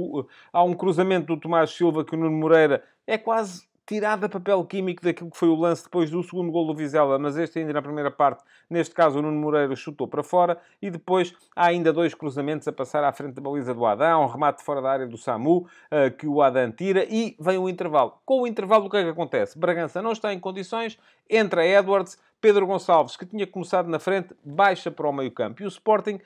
Há 0.52 0.64
um 0.64 0.74
cruzamento 0.74 1.28
do 1.28 1.40
Tomás 1.40 1.72
Silva 1.72 2.06
que 2.06 2.16
o 2.16 2.18
Nuno 2.18 2.38
Moreira 2.38 2.84
é 3.06 3.18
quase 3.18 3.68
tirada 3.86 4.30
papel 4.30 4.64
químico 4.66 5.04
daquilo 5.04 5.30
que 5.30 5.38
foi 5.38 5.50
o 5.50 5.56
lance 5.56 5.84
depois 5.84 6.10
do 6.10 6.24
segundo 6.24 6.52
gol 6.52 6.66
do 6.66 6.74
Vizela, 6.74 7.20
mas 7.20 7.38
este 7.38 7.60
ainda 7.60 7.74
na 7.74 7.82
primeira 7.82 8.10
parte, 8.10 8.44
neste 8.70 8.96
caso 8.96 9.20
o 9.20 9.22
Nuno 9.22 9.40
Moreira 9.40 9.76
chutou 9.76 10.08
para 10.08 10.24
fora 10.24 10.58
e 10.82 10.90
depois 10.90 11.34
há 11.56 11.68
ainda 11.68 11.92
dois 11.92 12.14
cruzamentos 12.14 12.68
a 12.68 12.72
passar 12.72 13.04
à 13.04 13.12
frente 13.12 13.34
da 13.34 13.42
baliza 13.42 13.74
do 13.74 13.86
Adão, 13.86 14.24
um 14.24 14.28
remate 14.28 14.64
fora 14.64 14.82
da 14.82 14.90
área 14.90 15.08
do 15.08 15.18
Samu, 15.18 15.58
uh, 15.58 16.12
que 16.18 16.28
o 16.28 16.42
Adão 16.42 16.72
tira 16.72 17.06
e 17.10 17.36
vem 17.40 17.58
o 17.58 17.68
intervalo. 17.68 18.14
Com 18.26 18.42
o 18.42 18.48
intervalo 18.48 18.86
o 18.86 18.90
que 18.90 18.98
é 18.98 19.04
que 19.04 19.10
acontece? 19.10 19.58
Bragança 19.58 20.02
não 20.02 20.12
está 20.12 20.34
em 20.34 20.40
condições, 20.40 20.98
entra 21.30 21.66
Edwards, 21.66 22.18
Pedro 22.40 22.66
Gonçalves, 22.66 23.16
que 23.16 23.26
tinha 23.26 23.48
começado 23.48 23.88
na 23.88 24.00
frente, 24.00 24.36
baixa 24.44 24.92
para 24.92 25.08
o 25.08 25.14
meio 25.14 25.32
campo. 25.32 25.62
E 25.62 25.66
o 25.66 25.70
Sporting... 25.70 26.20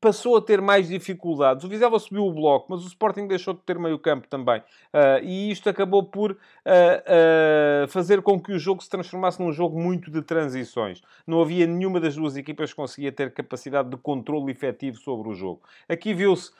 passou 0.00 0.36
a 0.36 0.40
ter 0.40 0.60
mais 0.60 0.88
dificuldades. 0.88 1.64
O 1.64 1.68
Vizela 1.68 1.98
subiu 1.98 2.26
o 2.26 2.32
bloco, 2.32 2.66
mas 2.70 2.84
o 2.84 2.86
Sporting 2.86 3.26
deixou 3.26 3.54
de 3.54 3.60
ter 3.60 3.78
meio 3.78 3.98
campo 3.98 4.26
também. 4.28 4.60
Uh, 4.60 5.22
e 5.22 5.50
isto 5.50 5.68
acabou 5.68 6.02
por 6.02 6.32
uh, 6.32 6.34
uh, 6.34 7.88
fazer 7.88 8.22
com 8.22 8.40
que 8.40 8.52
o 8.52 8.58
jogo 8.58 8.82
se 8.82 8.88
transformasse 8.88 9.40
num 9.40 9.52
jogo 9.52 9.80
muito 9.80 10.10
de 10.10 10.22
transições. 10.22 11.02
Não 11.26 11.40
havia 11.40 11.66
nenhuma 11.66 12.00
das 12.00 12.16
duas 12.16 12.36
equipas 12.36 12.70
que 12.70 12.76
conseguia 12.76 13.12
ter 13.12 13.32
capacidade 13.32 13.90
de 13.90 13.96
controle 13.96 14.52
efetivo 14.52 14.98
sobre 14.98 15.28
o 15.28 15.34
jogo. 15.34 15.62
Aqui 15.88 16.14
viu-se 16.14 16.50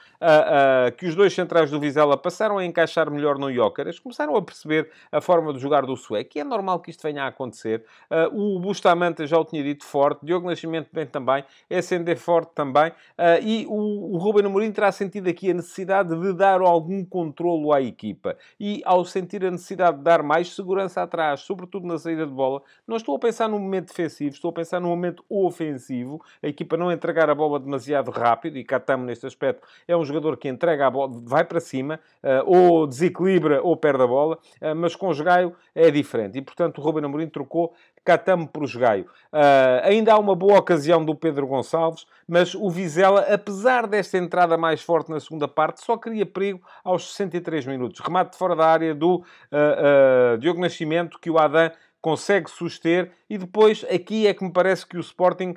que 0.97 1.07
os 1.07 1.15
dois 1.15 1.33
centrais 1.33 1.71
do 1.71 1.81
Vizela 1.81 2.17
passaram 2.17 2.59
a 2.59 2.65
encaixar 2.65 3.11
melhor 3.11 3.39
no 3.39 3.53
Jócaras, 3.53 3.99
começaram 3.99 4.37
a 4.37 4.43
perceber 4.43 4.89
a 5.11 5.21
forma 5.21 5.53
de 5.53 5.59
jogar 5.59 5.85
do 5.85 5.97
sueco, 5.97 6.31
e 6.37 6.41
é 6.41 6.45
normal 6.45 6.79
que 6.79 6.91
isto 6.91 7.03
venha 7.03 7.25
a 7.25 7.27
acontecer. 7.27 7.85
o 8.33 8.59
Bustamante 8.61 9.27
já 9.27 9.39
o 9.39 9.45
tinha 9.45 9.63
dito 9.63 9.85
forte, 9.85 10.25
Diogo 10.25 10.49
Nascimento 10.49 10.89
bem 10.93 11.07
também, 11.07 11.45
SND 11.69 12.15
forte 12.17 12.53
também. 12.55 12.93
Uh, 13.23 13.39
e 13.41 13.67
o, 13.69 14.17
o 14.17 14.19
Ruben 14.19 14.47
Amorim 14.47 14.73
terá 14.73 14.91
sentido 14.91 15.29
aqui 15.29 15.49
a 15.49 15.55
necessidade 15.55 16.13
de 16.13 16.33
dar 16.33 16.61
algum 16.61 17.05
controlo 17.05 17.73
à 17.73 17.81
equipa. 17.81 18.37
E 18.59 18.83
ao 18.85 19.05
sentir 19.05 19.45
a 19.45 19.51
necessidade 19.53 19.99
de 19.99 20.03
dar 20.03 20.25
mais 20.25 20.53
segurança 20.53 21.01
atrás, 21.03 21.43
sobretudo 21.43 21.87
na 21.87 21.97
saída 21.99 22.27
de 22.27 22.33
bola, 22.33 22.61
não 22.85 22.97
estou 22.97 23.15
a 23.15 23.21
pensar 23.21 23.49
no 23.49 23.61
momento 23.61 23.91
defensivo, 23.91 24.35
estou 24.35 24.51
a 24.51 24.53
pensar 24.53 24.81
no 24.81 24.89
momento 24.89 25.25
ofensivo. 25.29 26.21
A 26.43 26.49
equipa 26.49 26.77
não 26.77 26.91
entregar 26.91 27.31
a 27.31 27.35
bola 27.35 27.61
demasiado 27.61 28.11
rápido, 28.11 28.59
e 28.59 28.65
Catamo 28.65 29.05
neste 29.05 29.25
aspecto 29.25 29.69
é 29.87 29.97
um 29.97 30.05
jogador 30.05 30.37
que 30.37 30.49
entrega 30.49 30.89
a 30.89 30.91
bola, 30.91 31.13
vai 31.25 31.45
para 31.45 31.61
cima, 31.61 32.01
uh, 32.25 32.43
ou 32.45 32.89
desequilibra 32.89 33.63
ou 33.63 33.77
perde 33.77 34.03
a 34.03 34.07
bola, 34.09 34.37
uh, 34.61 34.75
mas 34.75 34.97
com 34.97 35.07
o 35.07 35.15
Jogaio 35.15 35.55
é 35.77 35.93
diferente. 35.93 36.39
E 36.39 36.43
portanto 36.43 36.79
o 36.79 36.81
Ruben 36.81 37.05
Amorim 37.05 37.29
trocou 37.29 37.73
Catamo 38.05 38.49
por 38.49 38.67
Jogaio. 38.67 39.05
Uh, 39.33 39.85
ainda 39.85 40.13
há 40.13 40.19
uma 40.19 40.35
boa 40.35 40.59
ocasião 40.59 41.05
do 41.05 41.15
Pedro 41.15 41.47
Gonçalves, 41.47 42.07
mas 42.27 42.55
o 42.55 42.69
Vizela, 42.69 43.21
apesar 43.33 43.87
desta 43.87 44.19
entrada 44.19 44.57
mais 44.57 44.83
forte 44.83 45.11
na 45.11 45.21
segunda 45.21 45.47
parte, 45.47 45.85
só 45.85 45.97
cria 45.97 46.27
perigo 46.27 46.61
aos 46.83 47.13
63 47.15 47.67
minutos. 47.67 48.01
Remate 48.01 48.37
fora 48.37 48.57
da 48.57 48.67
área 48.67 48.95
do 48.95 49.17
uh, 49.17 50.35
uh, 50.35 50.39
Diogo 50.39 50.61
Nascimento, 50.61 51.19
que 51.21 51.31
o 51.31 51.39
Adam 51.39 51.71
consegue 52.01 52.51
suster, 52.51 53.13
e 53.31 53.39
depois 53.39 53.85
aqui 53.85 54.27
é 54.27 54.35
que 54.35 54.43
me 54.43 54.51
parece 54.51 54.85
que 54.85 54.97
o 54.97 55.01
Sporting 55.01 55.55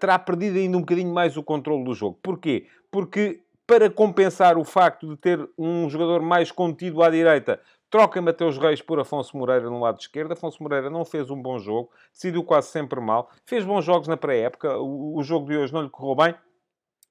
terá 0.00 0.18
perdido 0.18 0.56
ainda 0.56 0.78
um 0.78 0.80
bocadinho 0.80 1.12
mais 1.12 1.36
o 1.36 1.42
controle 1.42 1.84
do 1.84 1.92
jogo. 1.92 2.18
Porquê? 2.22 2.68
Porque 2.90 3.44
para 3.66 3.88
compensar 3.88 4.58
o 4.58 4.64
facto 4.64 5.08
de 5.08 5.16
ter 5.16 5.48
um 5.58 5.88
jogador 5.88 6.22
mais 6.22 6.50
contido 6.52 7.02
à 7.02 7.10
direita, 7.10 7.60
Troca 7.94 8.20
Mateus 8.20 8.58
Reis 8.58 8.82
por 8.82 8.98
Afonso 8.98 9.36
Moreira 9.36 9.70
no 9.70 9.78
lado 9.78 10.00
esquerdo. 10.00 10.32
Afonso 10.32 10.60
Moreira 10.60 10.90
não 10.90 11.04
fez 11.04 11.30
um 11.30 11.40
bom 11.40 11.60
jogo, 11.60 11.92
decidiu 12.12 12.42
quase 12.42 12.66
sempre 12.66 13.00
mal. 13.00 13.30
Fez 13.46 13.64
bons 13.64 13.84
jogos 13.84 14.08
na 14.08 14.16
pré-época. 14.16 14.78
O, 14.78 15.16
o 15.16 15.22
jogo 15.22 15.46
de 15.46 15.56
hoje 15.56 15.72
não 15.72 15.80
lhe 15.80 15.88
correu 15.88 16.16
bem. 16.16 16.34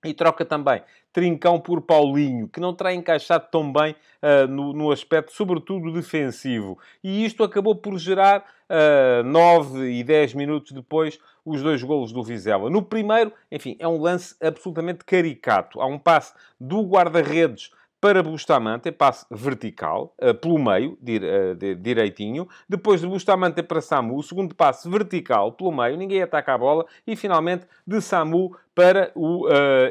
E 0.04 0.14
troca 0.14 0.44
também 0.44 0.84
Trincão 1.14 1.58
por 1.58 1.80
Paulinho, 1.80 2.50
que 2.50 2.60
não 2.60 2.74
terá 2.74 2.94
encaixado 2.94 3.48
tão 3.50 3.72
bem 3.72 3.96
uh, 4.22 4.46
no, 4.50 4.74
no, 4.74 4.92
aspecto, 4.92 5.32
sobretudo, 5.32 5.94
defensivo. 5.94 6.78
E 7.02 7.24
isto 7.24 7.46
acabou 7.46 7.76
por 7.78 7.98
gerar, 7.98 8.44
uh, 8.70 9.24
9 9.24 9.90
e 9.90 10.04
10 10.04 10.34
minutos 10.34 10.74
depois, 10.74 11.18
os 11.46 11.62
dois 11.62 11.82
golos 11.82 12.12
do 12.12 12.22
Vizela. 12.22 12.70
No 12.70 12.82
primeiro, 12.84 13.32
enfim, 13.50 13.78
é 13.80 13.88
um 13.88 14.02
lance 14.02 14.36
absolutamente 14.42 15.06
caricato. 15.06 15.80
Há 15.80 15.86
um 15.86 15.98
passe 15.98 16.34
do 16.60 16.82
guarda-redes 16.82 17.72
para 18.04 18.22
Bustamante, 18.22 18.92
passe 18.92 19.26
vertical, 19.32 20.14
uh, 20.22 20.34
pelo 20.34 20.60
meio, 20.60 20.98
de, 21.02 21.74
direitinho. 21.76 22.50
Depois 22.68 23.00
de 23.00 23.08
Bustamante 23.08 23.64
para 23.64 23.80
Samu, 23.80 24.22
segundo 24.22 24.54
passe 24.54 24.90
vertical, 24.90 25.54
pelo 25.54 25.72
meio, 25.72 25.96
ninguém 25.96 26.22
ataca 26.22 26.54
a 26.54 26.58
bola. 26.58 26.86
E 27.08 27.16
finalmente 27.16 27.66
de 27.88 28.02
Samu 28.02 28.58
para 28.76 29.10
o 29.16 29.48
uh, 29.48 29.90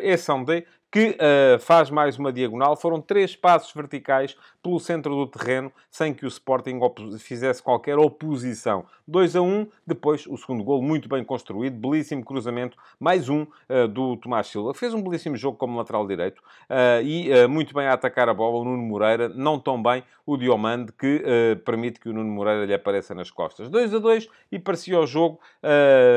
que 0.93 1.17
uh, 1.17 1.59
faz 1.59 1.89
mais 1.89 2.19
uma 2.19 2.31
diagonal. 2.31 2.77
Foram 2.77 3.01
três 3.01 3.35
passos 3.35 3.73
verticais 3.73 4.37
pelo 4.63 4.79
centro 4.79 5.17
do 5.17 5.27
terreno, 5.27 5.73
sem 5.91 6.13
que 6.13 6.27
o 6.27 6.29
Sporting 6.29 6.79
fizesse 7.19 7.63
qualquer 7.63 7.99
oposição. 7.99 8.85
2 9.09 9.37
a 9.37 9.41
1, 9.41 9.47
um, 9.47 9.67
depois 9.87 10.27
o 10.27 10.37
segundo 10.37 10.63
gol 10.63 10.83
muito 10.83 11.09
bem 11.09 11.25
construído, 11.25 11.77
belíssimo 11.77 12.23
cruzamento, 12.23 12.77
mais 13.01 13.31
um 13.31 13.43
uh, 13.43 13.89
do 13.89 14.19
Tomás 14.19 14.49
Silva. 14.49 14.75
Fez 14.75 14.93
um 14.93 15.03
belíssimo 15.03 15.35
jogo 15.35 15.57
como 15.57 15.79
lateral 15.79 16.07
direito 16.07 16.41
uh, 16.69 17.03
e 17.03 17.49
muito 17.49 17.73
bem 17.73 17.87
a 17.87 17.95
atacar 17.95 18.29
a 18.29 18.35
bola 18.35 18.59
o 18.59 18.65
Nuno 18.65 18.83
Moreira, 18.83 19.31
não 19.31 19.59
tão 19.59 19.83
bem 19.83 20.05
o 20.27 20.37
Diomande, 20.37 20.93
que 20.93 21.25
permite 21.65 21.99
que 21.99 22.09
o 22.09 22.13
Nuno 22.13 22.31
Moreira 22.31 22.67
lhe 22.67 22.75
apareça 22.75 23.15
nas 23.15 23.31
costas. 23.31 23.71
2 23.71 23.95
a 23.95 23.99
2 23.99 24.29
e 24.53 24.59
parecia 24.59 25.01
o 25.01 25.07
jogo, 25.07 25.41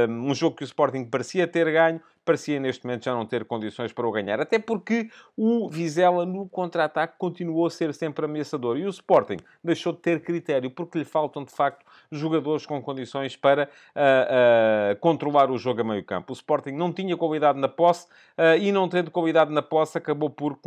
um 0.09 0.35
jogo 0.35 0.57
que 0.57 0.63
o 0.63 0.65
Sporting 0.65 1.05
parecia 1.05 1.47
ter 1.47 1.71
ganho, 1.71 1.99
parecia 2.25 2.59
neste 2.59 2.85
momento 2.85 3.05
já 3.05 3.13
não 3.13 3.25
ter 3.25 3.45
condições 3.45 3.93
para 3.93 4.07
o 4.07 4.11
ganhar. 4.11 4.41
Até 4.41 4.57
porque 4.59 5.09
o 5.37 5.69
Vizela 5.69 6.25
no 6.25 6.49
contra-ataque 6.49 7.13
continuou 7.17 7.67
a 7.67 7.69
ser 7.69 7.93
sempre 7.93 8.25
ameaçador. 8.25 8.77
E 8.77 8.85
o 8.85 8.89
Sporting 8.89 9.37
deixou 9.63 9.93
de 9.93 9.99
ter 9.99 10.21
critério, 10.21 10.71
porque 10.71 10.97
lhe 10.97 11.05
faltam 11.05 11.43
de 11.43 11.51
facto 11.51 11.85
jogadores 12.11 12.65
com 12.65 12.81
condições 12.81 13.35
para 13.35 13.69
uh, 13.95 14.93
uh, 14.93 14.99
controlar 14.99 15.51
o 15.51 15.57
jogo 15.57 15.81
a 15.81 15.83
meio 15.83 16.03
campo. 16.03 16.33
O 16.33 16.35
Sporting 16.35 16.71
não 16.71 16.91
tinha 16.91 17.15
qualidade 17.15 17.59
na 17.59 17.67
posse 17.67 18.07
uh, 18.37 18.57
e 18.59 18.71
não 18.71 18.89
tendo 18.89 19.11
qualidade 19.11 19.51
na 19.53 19.61
posse 19.61 19.97
acabou 19.97 20.29
por 20.29 20.57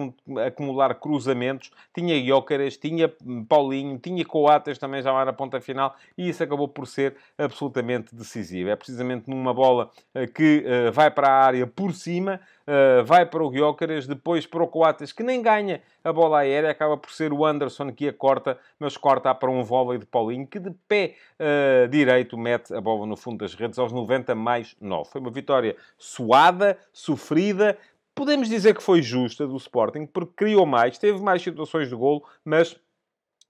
acumular 0.47 0.95
cruzamentos. 0.95 1.71
Tinha 1.93 2.25
Jóqueres, 2.25 2.77
tinha 2.77 3.13
Paulinho, 3.49 3.99
tinha 3.99 4.25
Coates 4.25 4.79
também 4.79 5.03
já 5.03 5.13
lá 5.13 5.25
na 5.25 5.33
ponta 5.33 5.61
final 5.61 5.95
e 6.17 6.29
isso 6.29 6.43
acabou 6.43 6.69
por 6.69 6.87
ser 6.87 7.17
absolutamente 7.37 8.15
decisivo. 8.15 8.71
É 8.71 8.77
precisamente 8.77 9.29
numa 9.29 9.53
bola 9.53 9.91
que 10.35 10.65
vai 10.93 11.11
para 11.11 11.29
a 11.29 11.48
área 11.49 11.67
por 11.67 11.93
cima, 11.93 12.41
uh, 12.67 13.05
vai 13.05 13.27
para 13.27 13.43
o 13.43 13.51
Gyökeres, 13.51 14.07
depois 14.07 14.47
para 14.47 14.63
o 14.63 14.69
Coates, 14.69 15.13
que 15.13 15.23
nem 15.23 15.43
ganha 15.43 15.83
a 16.05 16.13
bola 16.13 16.39
aérea, 16.39 16.71
acaba 16.71 16.97
por 16.97 17.11
ser 17.11 17.33
o 17.33 17.45
Anderson 17.45 17.93
que 17.93 18.09
a 18.09 18.13
corta, 18.13 18.59
mas 18.79 18.97
corta 18.97 19.35
para 19.35 19.51
um 19.51 19.63
vôlei 19.63 19.99
de 19.99 20.07
Paulinho, 20.07 20.47
que 20.47 20.59
de 20.59 20.71
pé 20.87 21.17
uh, 21.41 21.89
direito 21.89 22.39
mete 22.39 22.73
a 22.73 22.81
bola 22.81 23.07
no 23.07 23.17
fundo 23.17 23.39
das 23.39 23.55
redes 23.55 23.79
aos 23.79 23.93
90 23.93 24.35
mais 24.35 24.77
9. 24.81 25.11
Foi 25.11 25.21
uma 25.21 25.31
vitória 25.31 25.77
suada, 25.99 26.79
sofrida, 26.93 27.77
podemos 28.15 28.49
dizer 28.49 28.75
que 28.75 28.83
foi 28.83 29.01
justa 29.01 29.47
do 29.47 29.57
Sporting, 29.57 30.05
porque 30.07 30.33
criou 30.35 30.67
mais, 30.67 30.99
teve 30.99 31.21
mais 31.21 31.41
situações 31.41 31.89
de 31.89 31.95
golo, 31.95 32.25
mas 32.45 32.77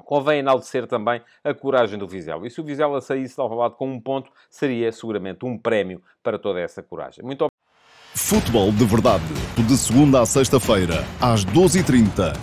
convém 0.05 0.41
enaltecer 0.41 0.87
também 0.87 1.23
a 1.43 1.55
coragem 1.55 1.99
do 1.99 2.07
Vizela. 2.07 2.47
E 2.47 2.51
se 2.51 2.61
o 2.61 2.65
Vizela 2.65 3.01
saísse 3.01 3.35
de 3.35 3.41
Alvalade 3.41 3.77
com 3.77 3.91
um 3.91 4.01
ponto, 4.01 4.31
seria 4.51 4.93
seguramente 4.93 5.45
um 5.45 5.57
prémio 5.57 6.03
para 6.23 6.39
toda 6.39 6.61
essa 6.61 6.83
coragem. 6.83 7.25
Muito 7.25 7.48
Futebol 8.19 8.71
de 8.73 8.85
Verdade, 8.85 9.23
de 9.57 9.79
segunda 9.79 10.21
a 10.21 10.27
sexta-feira, 10.27 11.07
às 11.19 11.47
12h30 11.47 12.37